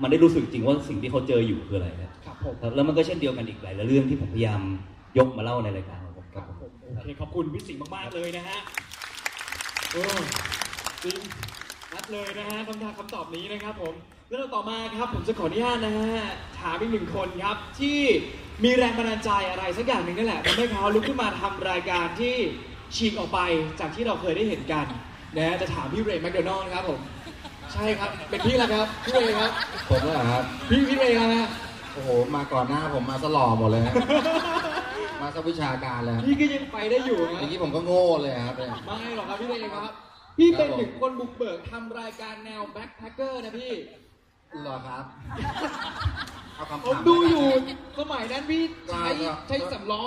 [0.03, 4.61] มันได้รู้สึกจริงว่าสิ่งที่เขาเจออยู่คืออะไรครับครับผมครับแล้วมันก็เช่นเดียวกันอีกหลายๆเรื่องที่ผมพยายาม
[5.18, 8.59] ยกมาเล่าในรายการของผมครับผมโอเคขอบคุณพี่สิงห์มากๆเลยนะฮะ
[9.92, 10.03] โอ้
[11.05, 11.18] จริง
[11.92, 13.94] นัดเลยนะฮะคำถามคำตอบนี้นะครับผม
[14.29, 16.29] แล้วต่อมาครับผมจะขออนุญาตนะฮะ
[16.61, 18.01] ถามอีกหนึ่งคนครับ ที่
[18.64, 22.35] มีแรงบันดาลใจอะไรสักอย่างหนึ่งนั่นแหละทำให้เขาลุกขึ้นมาทำรายการที่
[22.97, 23.39] ฉีกออกไป
[23.81, 24.87] จากที่เราเคยได้เห็นกัน
[25.37, 27.01] นะฮะจะถามพี่เรย์แมคโดนัลด์ครับผม
[27.72, 29.51] ใช่ครับเป็นพี่ละครับพี่เรย์ครับ
[29.91, 31.49] ผมเหรอครับ พี่พี่เรย์ครับฮะ
[31.95, 33.95] โอ้โห มาก่อนหน้าผมมาสลอหมดเลยฮะ
[35.22, 39.93] มาสวิชาการเลยพี่ก็ยังไปได้อยู่นะเมื่อกี้ผมก็โง่เลยครับเนี่ยไม่หรอกครับพี่เรย์ครับ
[40.39, 43.72] พี่เป็นครับผมหนึ่งคนบุกเบิกทำรายการแนวแบ็คแพคเกอร์นะพี่
[44.62, 45.05] เหรอครับ
[46.57, 47.44] เอาคำผมถามดูอยู่
[47.99, 50.05] สมัยนั้นพี่ใช้ก็ก็ใช้สำล้อ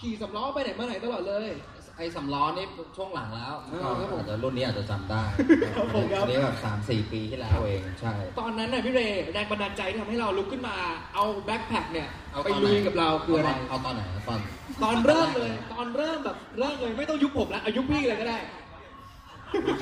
[0.00, 1.50] ขี่สำล้อไปไหนมาไหนตลอดเลย
[1.96, 2.66] ไอ้สำล้อนี่
[2.96, 5.22] ช่วงหลังแล้วอ๋อครับผมอาจจะรุ่นนี้อาจจะจำได้
[5.76, 10.76] ครับผมครับอันนี้แบบสามสี่ปีที่แล้วเองใช่ ตอนนั้นน่ะพี่เรย์แรงบันดาลใจที่ทำให้เราลุกขึ้นมา
[11.14, 14.40] เอาแบ็คแพคเนี่ยเอาไปตอนไหนลุยกับเราคืออะไรเอาตอนไหนครับตอน
[14.82, 18.38] ตอนเริ่มเลย ตอนเริ่มแบบเริ่มเลยไม่ต้องยุคผมแล้วเอายุคพี่เลยก็ได้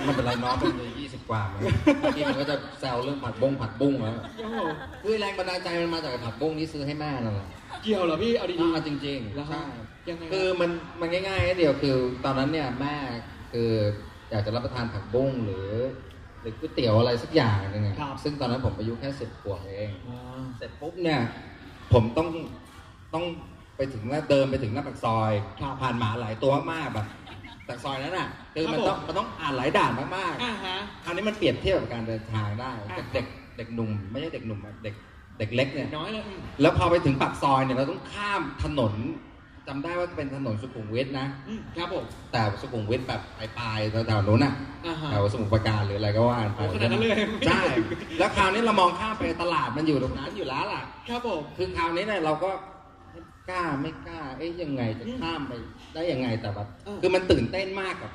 [0.06, 1.60] มันเป็นไรน้องเป็นยี่สิบกว่ามั้ง
[2.00, 4.58] เมื่อกี้มันก็จะแซวเรื่องผัดบงผัดบุ้งแล้วโอ้โห
[5.02, 7.48] คือแรงบันดาลใจมันมาจากผัดบุ้งที่ซื้อให้แม่นั่นแหละ
[7.82, 9.62] เกี่ยวเหรอพี่ เอาดีอะจริงๆแล้วๆใช่
[10.08, 12.94] ยังไงคือมันมันง่ายๆแค่เดียวคือ ตอนนั้นเนี่ยแม่
[13.52, 13.70] คือ
[14.30, 15.68] อยากจะรับประทานผักบุ้งหรือ
[16.40, 20.16] หรือก๋วยเตี๋ยวอะไรสักอย่างหนึงอะครับ ซึ่งตอนนั้นผมอายุแค่สิบขวบเองอ๋อ
[20.56, 21.20] เสร็จปุ๊บเนี่ย
[21.92, 22.28] ผมต้อง
[23.14, 23.24] ต้อง
[23.76, 27.06] ไปถึงหน้าเดินไปถึงหน้าปากซอย ครับผ่านหมาหลายตัวมากๆแบบ
[27.66, 34.94] แต่ซอยนั้นอะคือครับมันต้องผมมันต้องอ่านหลายด่านมากอ่าฮะ ๆคราวนี้มันเปรียบเทียบกับการเดินทางได้อ่า เด็กเด็กหนุ่มไม่ใช่เด็กหนุ่มอะเด็ก
[35.38, 38.94] เด็กเล็กเนี่ย น้อยเลยอืม แล้วพอไปถึงปากซอยเนี่ยเราต้องข้ามถนน
[39.68, 43.20] จำได้ว่าเป็นถนนสุขุมวิทนะ อืมครับผม แต่สุขุมวิทแบบ
[43.58, 44.52] ปลายๆแถวๆนู้นน่ะ
[44.86, 47.60] อ่าฮะแถวสมุทรปราการหรืออะไรก็ว่ากันไปโอ้ขนาดนั้นเลย ใช่
[48.18, 52.50] แล้วคราวนี้เรามองข้ามไปตลาดมันอยู่ตรงนั้นอยู่แล้วล่ะ ครับผม คือคราวนี้เนี่ยเราก็
[53.50, 55.52] กล้าไม่กล้า เอ๊ยยังไงจะอืมข้ามไป
[55.94, 58.12] ได้ยังไงแต่แบบเออคือมันตื่นเต้นมากกับ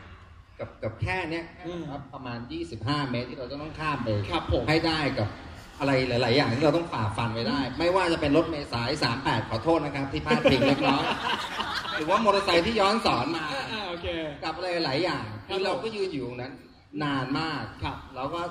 [0.59, 2.39] กับกับแค่เนี้ยอืมครับประมาณ
[2.73, 5.29] 25 เมตรที่เราจะต้องข้ามไปครับผมให้ได้กับ
[5.79, 8.89] อะไรหลาย ๆ อย่างที่เราต้องฝ่าฟันไว้ได้ ไม่ว่าจะเป็นรถเมล์สาย
[9.21, 11.03] 38 ขอโทษนะครับ ที่พลาดพิงเล็กน้อย
[11.95, 14.07] หรือว่ามอเตอร์ไซค์ที่ย้อนสอนมาอ่าอ่าโอเค
[14.43, 16.53] กับอะไรหลายอย่างครับคือเราก็ยืนอยู่ตรงนั้น
[17.03, 18.41] นานมากครับแล้วก็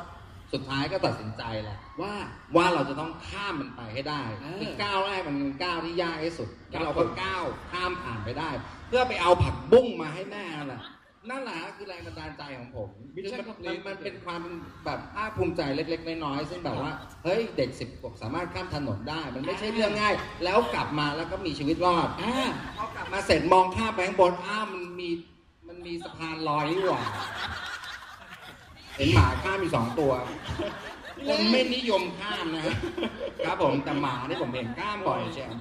[0.53, 2.15] สุดท้ายก็ตัดสินใจแหละว่า
[2.57, 7.43] ว่าเราจะต้องข้ามมันไปให้ได้เออคือก้าวแรกมันเป็นก้าวที่ยากที่สุดครับแล้วเราก็ก้าว
[7.73, 8.51] ข้ามผ่านไปได้
[8.89, 10.83] เพื่อไปเอาผักบุ้งมาให้แม่นั่นแหละ
[11.31, 14.43] นั่นแหละคือแรงบันดาลใจของผม Mission คือมัน complete มันเป็นความ
[14.85, 16.93] แบบภาคภูมิใจเล็ก ๆ น้อยๆซึ่งแบบว่า
[17.25, 22.35] เฮ้ยเด็กสิบขวบสามารถข้ามถนนได้ มันไม่ใช่เรื่องง่าย แล้วกลับมาแล้วก็มีชีวิตรอดอ่า
[22.79, 25.11] พอกลับมาเสร็จมองข้ามไปข้างบนอ้าวมันมี
[25.69, 27.03] มันมีสะพานลอยนี่หว่า
[29.01, 30.13] เห็นหมาข้ามมีสองตัว
[31.27, 32.75] คนไม่นิยมข้ามนะฮะ
[33.47, 35.53] ครับผมแต่หมานี่ผมเห็นข้ามบ่อยเชียว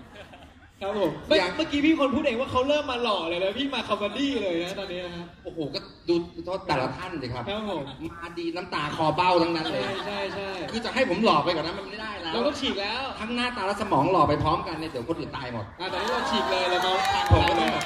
[0.81, 6.13] ครับผมเมื่ออยาก เมื่อกี้พี่คนพูดเองว่าเขาเริ่มมาหล่อเลยนะพี่มา comedy เลยนะตอนนี้นะฮะโอ้โหก็ดู
[6.45, 17.85] โทษแต่ละท่านสิครับ ครับผมมาดีน้ำตาคลอเบ้าทั้งนั้นเลย ใช่ใช่ใช่คือจะให้ผมหล่อไปกว่านั้นมันไม่ได้แล้ว เราต้องฉีกแล้วทั้งหน้าตาและสมองหล่อไปพร้อมกันเนี่ยเดี๋ยวคนอื่นตายหมด อ่าตอนนี้เราฉีกเลยเรามาทางผมเราก็เลต้อง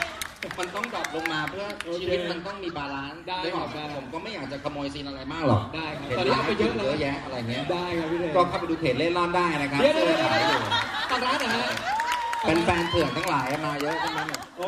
[0.59, 10.59] มันต้อง drop ลงมาเพื่อโอเคชีวิตมันต้องมี balance ได้นึกออกครับไหมได้ผมก็ไม่อยากจะขโมย scene อะไรมากหรอกได้ครับเห็นตอนนี้เอาไปเยอะร้านเลยเยอะแยะอะไรเงี้ย ได้ครับพี่เดช ก็เข้าไปดูเพจเร่ร่อนได้นะครับเดี๋ยวเดี๋ยวสื้อเดี๋ยวขายอยู่
[11.09, 11.65] ตอนร้านนะฮะ
[12.47, 14.67] เป็นแฟนเถื่อนทั้งหลายมาเยอะทั้งนั้นเนี่ย โอ้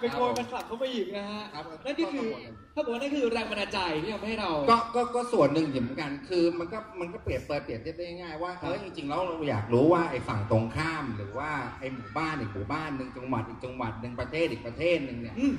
[0.00, 2.28] ไปโกยมันกลับเข้ามาอีกนะฮะครับนั่นนี่คือ
[2.74, 15.54] ถ้าบอกว่านั่นคือแรงบันดาลใจที่ทำให้เรา ก็ก็ก็ส่วนหนึ่งเหมือนกันคือมันก็มันก็เปรียบเปรยเปรียบเทียบได้ง่ายๆว่าเออจริงๆแล้วเราอยากรู้ว่าไอ้ฝั่งตรงข้ามหรือว่าไอ้หมู่บ้านอีกหมู่บ้านหนึ่งจังหวัดอีกจังหวัดหนึ่งประเทศอีกประเทศหนึ่งเนี่ย อืม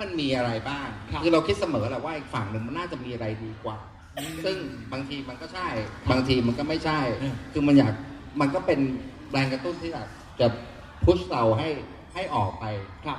[0.00, 3.78] มันมีอะไรบ้าง ครับอเราคิดเสมอแหละว่าอีกฝั่งหนึ่งมันน่าจะมีอะไรดีกว่า
[4.44, 4.56] ซึ่ง
[4.92, 5.68] บางทีมันก็ใช่
[6.10, 7.94] บางทีมันก็ไม่ใช่ อืม คือมันอยาก
[8.40, 8.80] มันก็เป็น
[9.32, 10.08] แรงกระตุ้นที่แบบ
[10.40, 10.46] จะ
[11.04, 11.68] พุชเราให้
[12.14, 12.64] ให้ออกไป
[13.04, 13.18] ครับ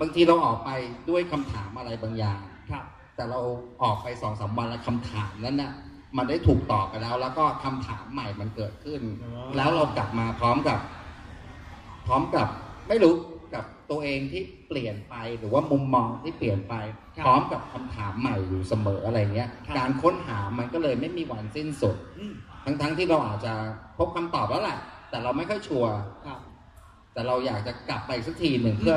[0.00, 0.70] บางทีเราออกไป
[1.10, 2.40] ด้วยคำถามอะไรบางอย่าง
[2.70, 2.84] ครับ
[3.16, 3.40] แต่เรา
[3.82, 5.72] ออกไปสองสามวันแล้วคำถามนั้นน่ะ
[6.16, 10.78] มันได้ถูกตอบไปแล้ว แล้วก็คำถามใหม่มันเกิดขึ้น อ๋อ แล้วเรากลับมาพร้อมกับ
[12.06, 12.46] พร้อมกับ
[12.88, 13.14] ไม่รู้
[13.54, 16.74] กับตัวเองที่เปลี่ยนไปหรือว่ามุมมองที่เปลี่ยนไป
[17.16, 22.32] ครับพร้อมกับคำถามใหม่อยู่เสมออะไรเงี้ย ครับ การค้นหามันก็เลยไม่มีวันสิ้นสุด อืม
[22.64, 23.54] ทั้งทั้งที่เราอาจจะ
[23.98, 24.78] พบคำตอบแล้วแหละ
[25.10, 25.92] แต่เราไม่ค่อยชัวร์
[26.26, 26.40] ครับ
[27.12, 28.96] แต่เราอยากจะกลับไปอีกสักทีหนึ่งเพื่อ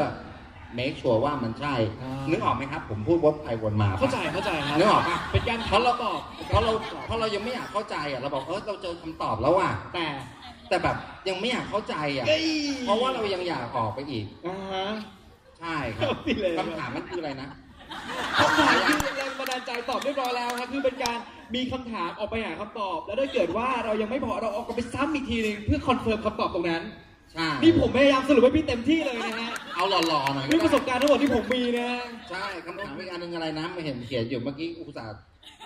[0.80, 6.20] make sure ว่ามันใช่ อ่านึ นึกออกไหมครับ ผมพูดวกไปวนมาปะเข้าใจเข้าใจครับนึกออกปะเป็นการเพราะเราตอบ
[6.50, 6.72] เพราะเรา
[7.06, 10.06] เพราะเรายังไม่อยากเข้าใจอะเราบอกเออเราเจอคำตอบแล้วอะแต่
[10.70, 10.96] แต่แบบ
[11.30, 12.46] ยังไม่อยากเข้าใจอะ เอ้ย
[12.86, 14.86] เพราะว่าเรายังอยากออกไปอีก อ่าฮะ
[15.60, 17.50] ใช่ครับพี่เลย คำถามมันคืออะไรนะ
[18.40, 21.18] คำถามคือแรงบันดาลใจตอบเรียบร้อยแล้วครับคือเป็นการ
[21.56, 26.84] มีคำถามออกไปหาคำตอบ แล้วถ้าเกิดว่าเรายังไม่พอเราออกไปซ้ำอีกทีหนึงเพื่อ confirm คำตอบตรงนั้น
[27.34, 35.22] ใช่ นี่ผมพยายามสรุปให้พี่เต็มที่เลยนะฮะเอาหล่อๆหน่อยก็นี่ประสได้บการณ์ทั้งหมดที่ผมมีนะฮะใช่คำถามอีกอันหนึงอะไรนะไม่เห็นเขียนอยู่เมื่อกี้อุตส่าห์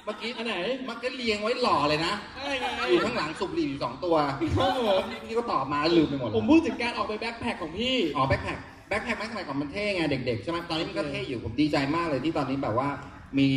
[0.05, 0.55] เมื่อกี้อันไหน
[0.89, 4.15] มันก็เรียงไว้หล่อเลยนะอะไรไงอยู่ข้างหลังสูบบุหรี่อยู่สองตัว
[4.57, 8.57] ครับผมนี่ก็ตอบมาลืมไปหมดแล้วผมพูดถึงการออกไป backpack ของพี่ อ๋อ backpack
[8.89, 12.89] แบ็คแพ็คไม่สมัยก่อนมันเท่ไงเด็กๆใช่ไหมตอนนี้มันก็เท่อยู่ผมดีใจมากเลยที่ตอนนี้แบบว่า
[13.37, 13.47] มี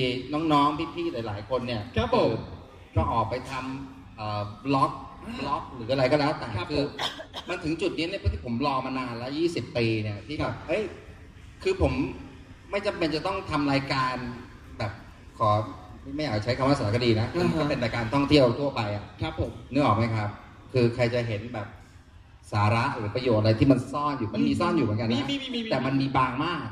[0.53, 2.35] น้องๆพี่ๆหลาย ๆ คนเนี่ยครับผมเออ
[2.97, 4.91] ก็ออกไปทำเอ่อบล็อก
[5.39, 10.83] บล็อกหรืออะไรก็แล้วแต่ครับคือผมมันถึงจุดนี้เนี่ยที่ผมรอมานานแล้วยี่สิบปีเนี่ยที่แบบเอ้ย
[11.63, 11.93] คือผม
[12.71, 14.15] ไม่จำเป็นจะต้องทำรายการ
[14.79, 14.93] แบบ
[15.39, 15.51] ขอ
[16.17, 20.29] ไม่อยากใช้คำว่าสารคดีนะคือมันก็เป็นรายการท่องเที่ยวทั่วไปอะครับผมนึกออกไหมครับ
[20.73, 21.67] คือใครจะเห็นแบบ
[22.53, 26.63] สาระหรือประโยชน์อะไรที่มันซ่อนอยู่มันมีซ่อนอยู่เหมือนกันมีนะมีมีมีมีแต่มันมีบางมาก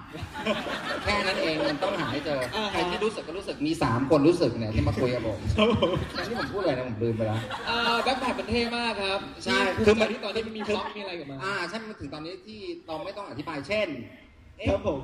[1.04, 13.88] แค่นั้นเองมันต้องหาให้เจออ่าฮะ ใครที่รู้สึกก็รู้สึกมีสามคนรู้สึกเนี่ยที่มาคุยกับผมครับผม อันนี้ผมพูดอะไรนะผมลืมไปแล้วอ่า backpack มันเทมากครับใช่คือมันที่ตอนนี้มันมีบล็อกมีอะไรกับมันอ่าใช่มันถึงตอนนี้ที่เราไม่ต้องอธิบายเช่น
[14.58, 14.98] เอ๊ะ ครับผม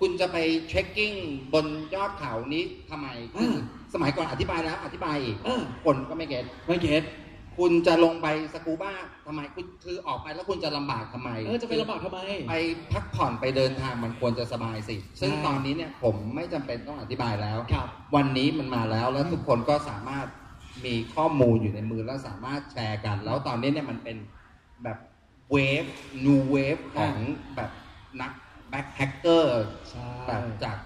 [0.00, 0.36] คุณจะไป
[0.68, 1.12] trekking
[1.54, 3.58] บนยอดเขานี้ทำไมคืออ่า
[3.94, 7.02] สมัยก่อนอธิบายแล้วอธิบายอีกอ่า คนก็ไม่ get ไม่ get
[7.58, 8.92] คุณจะลงไปสกูบ้า
[9.26, 12.54] ทำไมคุณคือออกไปแล้วคุณจะลำบากทำไม เออจะไปลำบากทำไม ไป
[12.92, 20.26] พักผ่อนไปเดินทางมันควรจะสบายสิ ซึ่งใช่ตอนนี้เนี่ยผมไม่จำเป็นต้องอธิบายแล้ว ครับ วันนี้มันมาแล้วแล้วทุกคนก็สามารถ
[20.86, 24.16] มีข้อมูลอยู่ในมือแล้วสามารถแชร์กัน แล้วตอนนี้เนี่ยมันเป็น
[24.84, 24.98] แบบ
[25.50, 25.84] wave
[26.24, 27.14] new wave ของ
[27.56, 27.70] แบบ
[28.20, 28.32] นัก
[28.70, 30.76] backpackerใช่ แบบจาก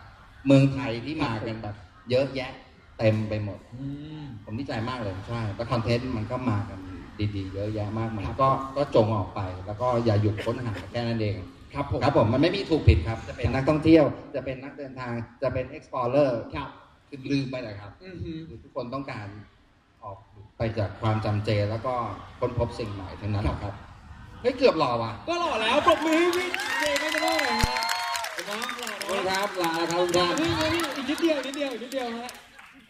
[0.46, 1.76] เมืองไทยที่มากันแบบ
[2.10, 2.52] เยอะแยะ
[2.99, 3.59] เต็มไปหมด
[4.44, 6.78] ผมดีใจมากเลยใช่แล้วคอนเทนต์มันก็มากัน
[7.36, 11.36] ดีๆ เยอะแยะมากมายก็ก็จงออกไป แล้วก็อย่าหยุดค้นหาแค่นั้นเอง
[11.74, 14.05] ครับผมครับผมมันไม่มีถูกผิดครับ จะเป็นนักท่องเที่ยว
[14.36, 16.68] จะเป็นนักเดินทาง จะเป็น explorer ครับ
[17.09, 19.26] คือลืมไปเลยครับอือฮึคือทุกคนต้องการ
[20.05, 20.18] ออก
[20.57, 21.94] ไปจากความจำเจแล้วก็
[22.38, 23.72] ค้นพบสิ่งใหม่ทั้งนั้นแหละครับ
[24.42, 26.49] เฮ้ยเกือบหล่อว่ะ ก็หล่อแล้วปรบมือให้พี่
[26.80, 27.76] เจไม่จะได้หน่อยฮะ
[28.34, 32.30] เห็นไหมหล่อขอบคุณนะครับลาแล้วครับคุณครับพี่พี่อีกนิดเดียวอีกนิดเดียวอีกนิดเดียวฮะ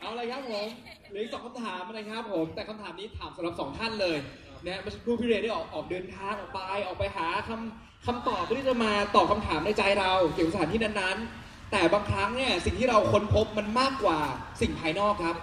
[0.00, 0.68] เอาเลยครับผม
[1.10, 4.16] เหลืออีกสองคำถามนะครับผม แต่คำถามนี้ถามสำหรับสองท่านเลย
[4.64, 14.18] นะเมื่อสักครู่พี่เรย์ได้ออกออกเดินทางออกไปออกไปหาคำคำตอบเพื่อที่จะมาตอบคำถามในใจเราเกี่ยวกับสถานที่นั้นๆ แต่บางครั้งเนี่ยสิ่งที่เราค้นพบมันมากกว่า
[14.60, 15.36] สิ่งภายนอกครับ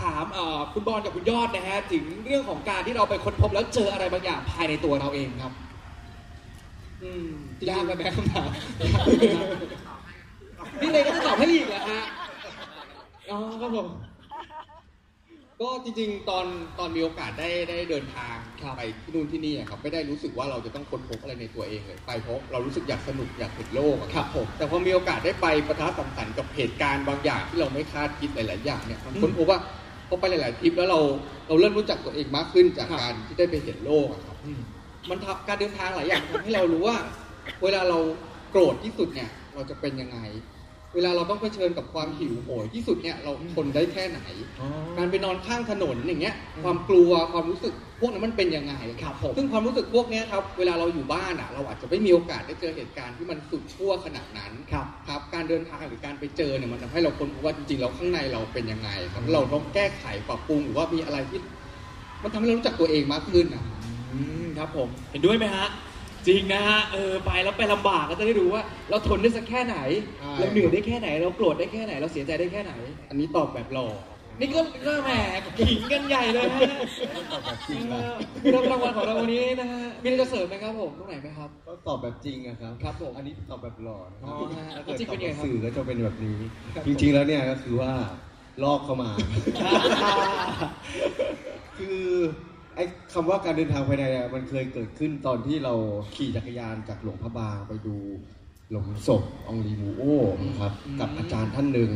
[0.00, 5.52] ถามเอ่อคุณบอลกับคุณยอดนะฮะถึงเรื่องของการที่เราไปค้นพบแล้วเจออะไรบางอย่างภายในตัวเราเองครับ
[7.02, 7.28] อืม
[7.68, 8.48] ยากไหมแม่คำถาม
[10.80, 12.02] นี่เลยก็จะตอบให้อีกเหรอฮะ
[13.32, 13.88] อ๋อครับผม
[15.60, 16.46] ก็จริงๆ ตอน
[16.78, 18.36] ตอนมีโอกาสได้ได้เดินทาง
[18.76, 29.58] ไปที่นู่นที่นี่อะครับไม่ได้รู้สึกว่าเราจะต้องค้นพบอะไรในตัวเองเลยไปเพราะเรารู้สึกอยากสนุกอยากเห็นโลกอะครับผมแต่พอมีโอกาสได้ไปประทะสังสรรค์กับเหตุการณ์บางอย่างที่เราไม่คาดคิดหลายๆอย่างเนี่ยมันค้นพบว่า
[30.08, 31.00] พอไปหลายๆทริปแล้วเรา
[31.48, 34.36] เราเริ่มรู้จักตัวเองมากขึ้นจากการที่ได้ไปเห็นโลกอะครับ
[35.10, 36.96] มันทำการเดินทางหลายอย่างทำให้เรารู้ว่า
[37.62, 37.98] เวลาเรา
[38.50, 40.18] โกรธที่สุดเนี่ย เราจะเป็นยังไง
[40.94, 44.20] เวลาเราต้องเผชิญกับความหิวโหยที่สุดเนี่ยเราทนได้แค่ไหน
[44.98, 46.34] การไปนอนข้างถนนอย่างเงี้ย
[46.64, 61.40] ความกลัวความรู้สึกพวกนั้นมันเป็นยังไงครับผม ซึ่งความรู้สึกพวกเนี้ยครับเวลาเราอยู่บ้านอะเราอาจจะไม่มีโอกาสได้เจอเหตุการณ์ที่มันสุดชั่วขนาดนั้น ครับ ครับการเดินทางหรือการไปเจอเนี่ยมันทำให้เราค้นพบว่าจริงๆเราข้างในเราเป็นยังไงครับเราต้องแก้ไขปรับปรุงหรือว่ามีอะไรที่
[62.22, 63.64] มันทำให้เรารู้จักตัวเองมากขึ้นอะ
[64.10, 65.66] อืมครับผม เห็นด้วยไหมฮะ
[66.26, 69.76] จริงนะฮะเออไปแล้วไปลำบากก็จะได้รู้ว่า เราทนได้สักแค่ไหน
[70.20, 72.72] ใช่ เราเหนื่อยได้แค่ไหน เราโกรธได้แค่ไหน เราเสียใจได้แค่ไหน
[73.08, 73.88] อันนี้ตอบแบบหล่อ
[74.40, 75.10] นี่ก็ก็แหม
[75.58, 76.66] ขิงกันใหญ่เลยฮะ
[77.90, 78.12] เออ
[78.42, 86.38] คือรับรางวัลของเราวันนี้นะฮะมีอะไรจะเสริมไหมครับผมตรงไหนไหมครับ ก็ตอบแบบจริงอะครับครับผมอันนี้ตอบแบบหล่อนะคอ๋รัอบฮะถ้าเกิดจริงตเป็อบนไงแบบครับสื่อก็จะเป็นแบบนี้
[86.74, 87.92] ครับจริงๆแล้วเนี่ยก็คือว่า
[88.62, 89.10] ลอกเข้ามา
[91.78, 92.04] คือ
[92.76, 95.74] ไอ้คำว่าการเดินทางภายในอะมันเคยเกิดขึ้นตอนที่เรา
[96.14, 97.96] ขี่จักรยานจากหลวงพระบางไปดู
[98.72, 100.02] หลงศพองลีมูโอ
[100.46, 101.90] นะครับกับอาจารย์ท่านหนึ่ง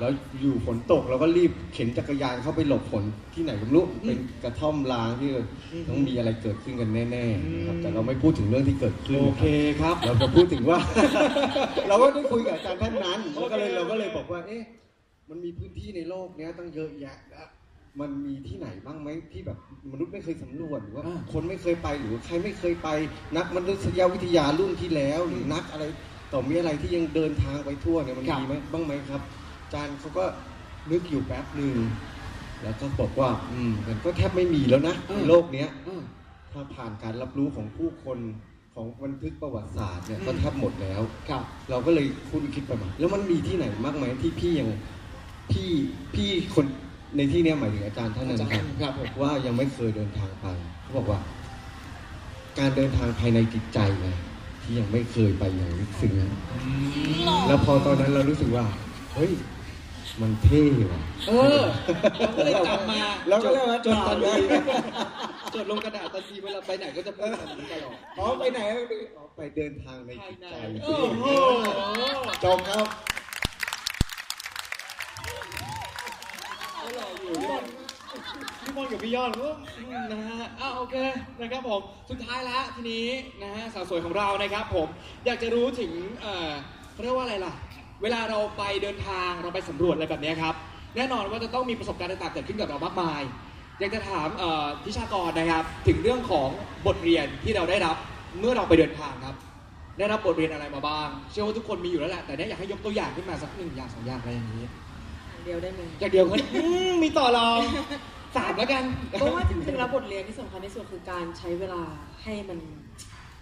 [0.00, 0.10] แล้ว
[0.40, 3.04] อยู่ฝนตกเราก็รีบเข็นจักรยานเข้าไปหลบฝน
[3.34, 5.30] ที่ไหนก็ไม่รู้เป็นกระท่อมล้างที่
[5.88, 9.44] ต้องมีอะไรเกิดขึ้นกันแน่ๆนะครับแต่เราไม่พูดถึงเรื่องที่เกิดขึ้นโอเค
[9.80, 10.78] ครับ เราจะพูดถึงว่า
[11.88, 14.62] เราก็ได้คุยกับอาจารย์ท่านนั้นแล้วก็เลยเราก็เลยบอกว่าเอ๊ะ
[15.30, 17.46] มันมีพื้นที่ในโลกเนี้ยตั้งเยอะแยะแล้ว
[18.00, 19.58] มันมีที่ไหนบ้างไหมที่แบบ
[19.92, 22.88] มนุษย์ไม่เคยสำรวจหรือว่า คนไม่เคยไปหรือใครไม่เคยไป
[23.36, 25.84] นักมนุษยวิทยารุ่นที่แล้ว หรือนักอะไร
[26.32, 29.20] ต่อมีอะไรที่ยังเดินทางไปทั่วเนี่ยมันครับมีไหมบ้างไหมครับ
[29.62, 30.24] อาจารย์เขาก็
[30.90, 31.74] นึกอยู่แป๊บหนึ่ง
[32.62, 35.68] แล้วก็บอกว่า อืมมันก็แทบไม่มีแล้วนะในโลกเนี้ย
[36.52, 38.18] ถ้าผ่านการรับรู้ของผู้คน
[38.74, 44.68] ของบันทึกประวัติศาสตร์เนี่ยก็แทบหมดแล้วครับ เราก็เลยคุณคิดไปมาแล้วมันมีที่ไหนมากไหมที่พี่ยัง
[45.52, 45.70] พี่
[46.14, 46.66] พี่คน
[47.16, 50.46] ในที่เนี้ยหมายถึงอาจารย์ท่านนั้นครับครับผมว่ายังไม่เคยเดินทางไป
[50.82, 51.20] เขาบอกว่า
[52.58, 54.08] การเดินทางภายในจิตใจไง
[54.62, 56.12] ที่ยังไม่เคยไปอย่างลึกซึ้ง
[57.46, 58.64] แล้วพอตอนนั้นเรารู้สึกว่า
[59.14, 59.32] เฮ้ย
[60.20, 61.62] มันเท่ว่ะเออ
[62.18, 62.98] เราก็เลยกลับมา
[63.28, 64.60] เราก็เลยมาจดถามทันทีเลย
[65.54, 68.60] จดลงกระดาษทันทีเวลาไปไหนก็จะพูดแบบนี้ตลอดอ๋อไปไหน
[69.16, 70.54] อ๋อไปเดินทางในจิตใจ
[70.84, 71.24] โอ้โห
[72.44, 72.86] จบครับ
[78.76, 79.48] พี่บอลกับพี่ยอดก็
[80.12, 80.96] นะฮะอ้าวโอเค
[81.40, 83.08] นะครับผมสุดท้ายแล้วทีนี้
[83.42, 84.88] นะฮะสาวสวยของเรานะครับผม
[85.26, 86.52] อยากจะรู้ถึงเอ่อ
[86.92, 87.52] เขาเรียกว่าอะไรล่ะ
[88.02, 90.54] เวลาเราไปเดินทางเราไปสำรวจอะไรแบบเนี้ยครับ
[90.96, 93.22] แน่นอนว่าจะต้องมีประสบการณ์ต่างๆเกิดขึ้นกับเรามากมาย
[93.80, 96.48] อยากจะถามเอ่อทิชากรนะครับ ถึงเรื่องของ
[96.86, 97.96] บทเรียนที่เราได้รับ
[98.40, 99.36] เมื่อเราไปเดินทางครับ
[99.98, 104.64] ได้รับบทเรียนอะไรมาบ้าง เชื่อว่าทุกคนมีอยู่แล้วแหละแต่เนี่ยอยากให้ยกตัวอย่างขึ้นมาสักหนึ่งอย่างสองอย่างอะไรอย่างนี้
[105.44, 107.60] เดียวได้ไหมอย่างเดียวก็อืมมีต่อรอง
[108.36, 108.84] สามแล้วกัน
[109.18, 111.82] เพราะว่าจริงๆแล้วบทเรียนที่สำคัญที่สุดคือการใช้เวลา
[112.22, 112.58] ให้มัน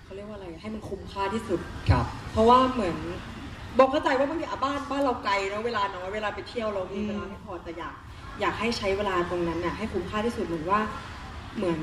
[0.05, 1.61] เขาเรียกว่าอะไรให้มันคุ้มค่าที่สุด
[1.91, 2.97] ครับ เพราะว่าเหมือน
[3.79, 7.95] บอกเข้าใจว่าบางทีอะบ้านบ้านเราไกลเนาะเวลาน้อยเวลาไปเที่ยวเรามีเวลาไม่พอแต่อยาก
[8.41, 10.81] อยากให้ใช้เวลาตรงนั้นน่ะให้คุ้มค่าที่สุดเหมือนว่า
[11.57, 11.81] เหมือน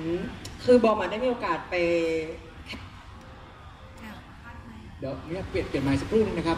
[0.63, 1.75] คือบอมมาได้มีโอกาสไป
[4.99, 6.57] เดี๋ยวเนี่ยเปลี่ยนเปลี่ยนไมค์สักครู่นึงนะครับ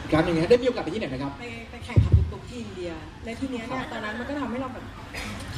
[0.00, 2.90] อีกครั้งหนึงนะได้มีโอกาสไปที่ไหนนะครับ ไปไปแข่งขับตุ๊กๆที่อินเดีย
[3.24, 4.84] และทีเนี้ยเนี่ยตอนนั้นมันก็ทำให้เราแบบ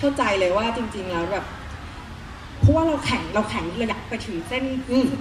[0.03, 1.44] เข้าใจเลยว่าจริง ๆ แล้วแบบ
[2.61, 4.64] เพราะว่าเราแข่งเราแข่งเราอยากไปถึงเส้น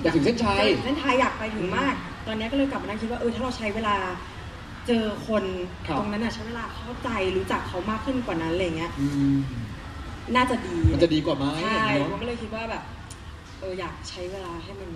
[0.03, 1.95] อยากถึงเส้นชัยเส้นชัยอยากไปถึงมาก
[2.27, 3.95] ตอนเนี้ยก็เลยกลับมานั่งคิดว่าเออถ้าเราใช้เวลา
[4.87, 5.43] เจอคน
[5.87, 8.91] ครับ ตรงนั้นอะใช้เวลาเข้าใจรู้จักเขามากขึ้นกว่านั้นอะไรเงี้ย
[10.35, 12.83] น่าจะดีมันจะดีกว่าไหมใช่เนอะผมก็เลยคิดว่าแบบ
[13.59, 14.89] เอออยากใช้เวลาให้มัน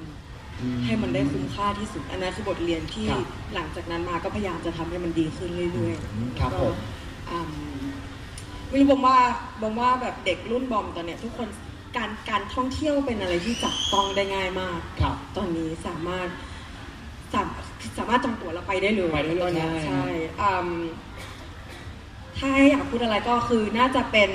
[0.85, 3.23] ให้มันได้คุ้มค่าที่สุด อันนั้นคือบทเรียนที่ครับ
[3.55, 6.75] หลังจากนั้นมาก็พยายามจะทำให้มันดีขึ้นเรื่อยๆครับแล้วผก็ม
[7.31, 7.51] อืม
[8.69, 9.17] ไม่รู้บอมว่า
[9.61, 11.47] บอมว่าแบบเด็กรุ่นบอมตอนเนี้ยทุกคน
[11.97, 16.27] การการท่องเที่ยวเป็นอะไรที่จับต้องได้ง่ายมากครับ ตอนนี้สามารถ
[17.33, 17.47] สาม
[17.97, 20.05] สามารถจองตั๋วแล้วไปได้เลยไปได้เลยตอนเนี้ยใช่ใช่
[20.41, 20.69] อืม
[22.37, 24.31] ถ้าให้อยากพูดอะไรก็คือน่าจะเป็น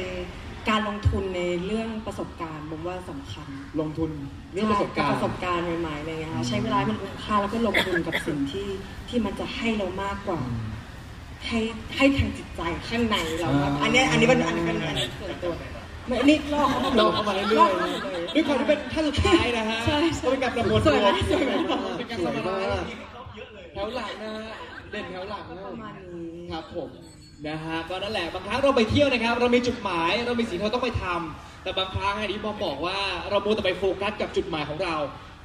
[0.68, 3.46] การลงทุนในเรื่องประสบการณ์ผมว่าสำคัญ
[3.80, 4.10] ลงทุน
[4.52, 8.68] เรื่องประสบการปณ์ระสบการณ์ใหม่ๆอะไรเงี้ยค่ะใช้เวลาให้มันคุ้มค่าแล้วก็ลงทุนกับสิ่งที่
[9.08, 10.40] ที่มันจะให้เรามากกว่า
[11.46, 11.58] ให้
[11.96, 15.52] ให้ทางจิตใจข้างในเรามากกว่าอันเนี้ยอันนี้เป็นอันนี้เป็นอันนี้ส่วนตัว
[16.08, 21.52] ไม่นี่ลอกเข้ามาลอกเข้ามาเรื่อยๆลกข้ามาเลยด้วยความที่เป็นท่านสุดท้ายนะฮะใช่ใช่ก็เป็นการประมวลสวยไหมรวมสวยไหม
[21.98, 22.84] เป็นการสวยสมามาก
[23.72, 24.48] แถวหลังนะฮะ
[24.90, 26.88] เด่นแถวหลังนะประมาณนี้ครับผม
[27.48, 32.98] นะฮะก็นั่นแหละบางครั้งเราไปเที่ยวนะครับ เรามีจุดหมายเรามีสิ่งที่เราต้องไปทำแต่บางครั้งอันนี้บอมบอกว่า
[33.30, 34.94] เราโมวแต่ไปโฟกัสกับจุดหมายของเรา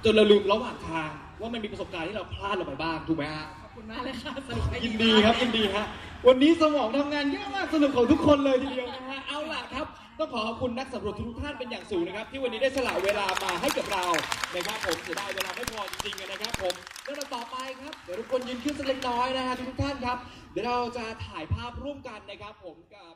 [0.04, 1.10] จนเราลืมระหว่างทาง
[1.42, 5.86] ว่ามันมีประสบการณ์ที่เราพลาดลงไปบ้างถูกไหมฮะขอบ คุณมากเลยค่ะสนุกให้ยินดีครับยินดีฮะ
[6.28, 9.86] วันนี้สมองทำงานเยอะมากสนุกของทุกคนเลยทีเดียวนะฮะเอาล่ะครับ
[10.20, 14.06] ต้องขอขอบคุณนักสำรวจทุกท่านเป็นอย่างสูงนะครับ ที่วันนี้ได้สละเวลามาให้กับเรา
[14.56, 16.74] นะครับผมเสียดายเวลาไม่พอจริงๆนะครับผม
[17.04, 20.18] เรื่องต่อไปครับเดี๋ยวทุกคนยืนขึ้นสักเล็กน้อยนะฮะทุกท่านครับ
[20.52, 23.14] เดี๋ยวเราจะถ่ายภาพร่วมกันนะครับผมกับ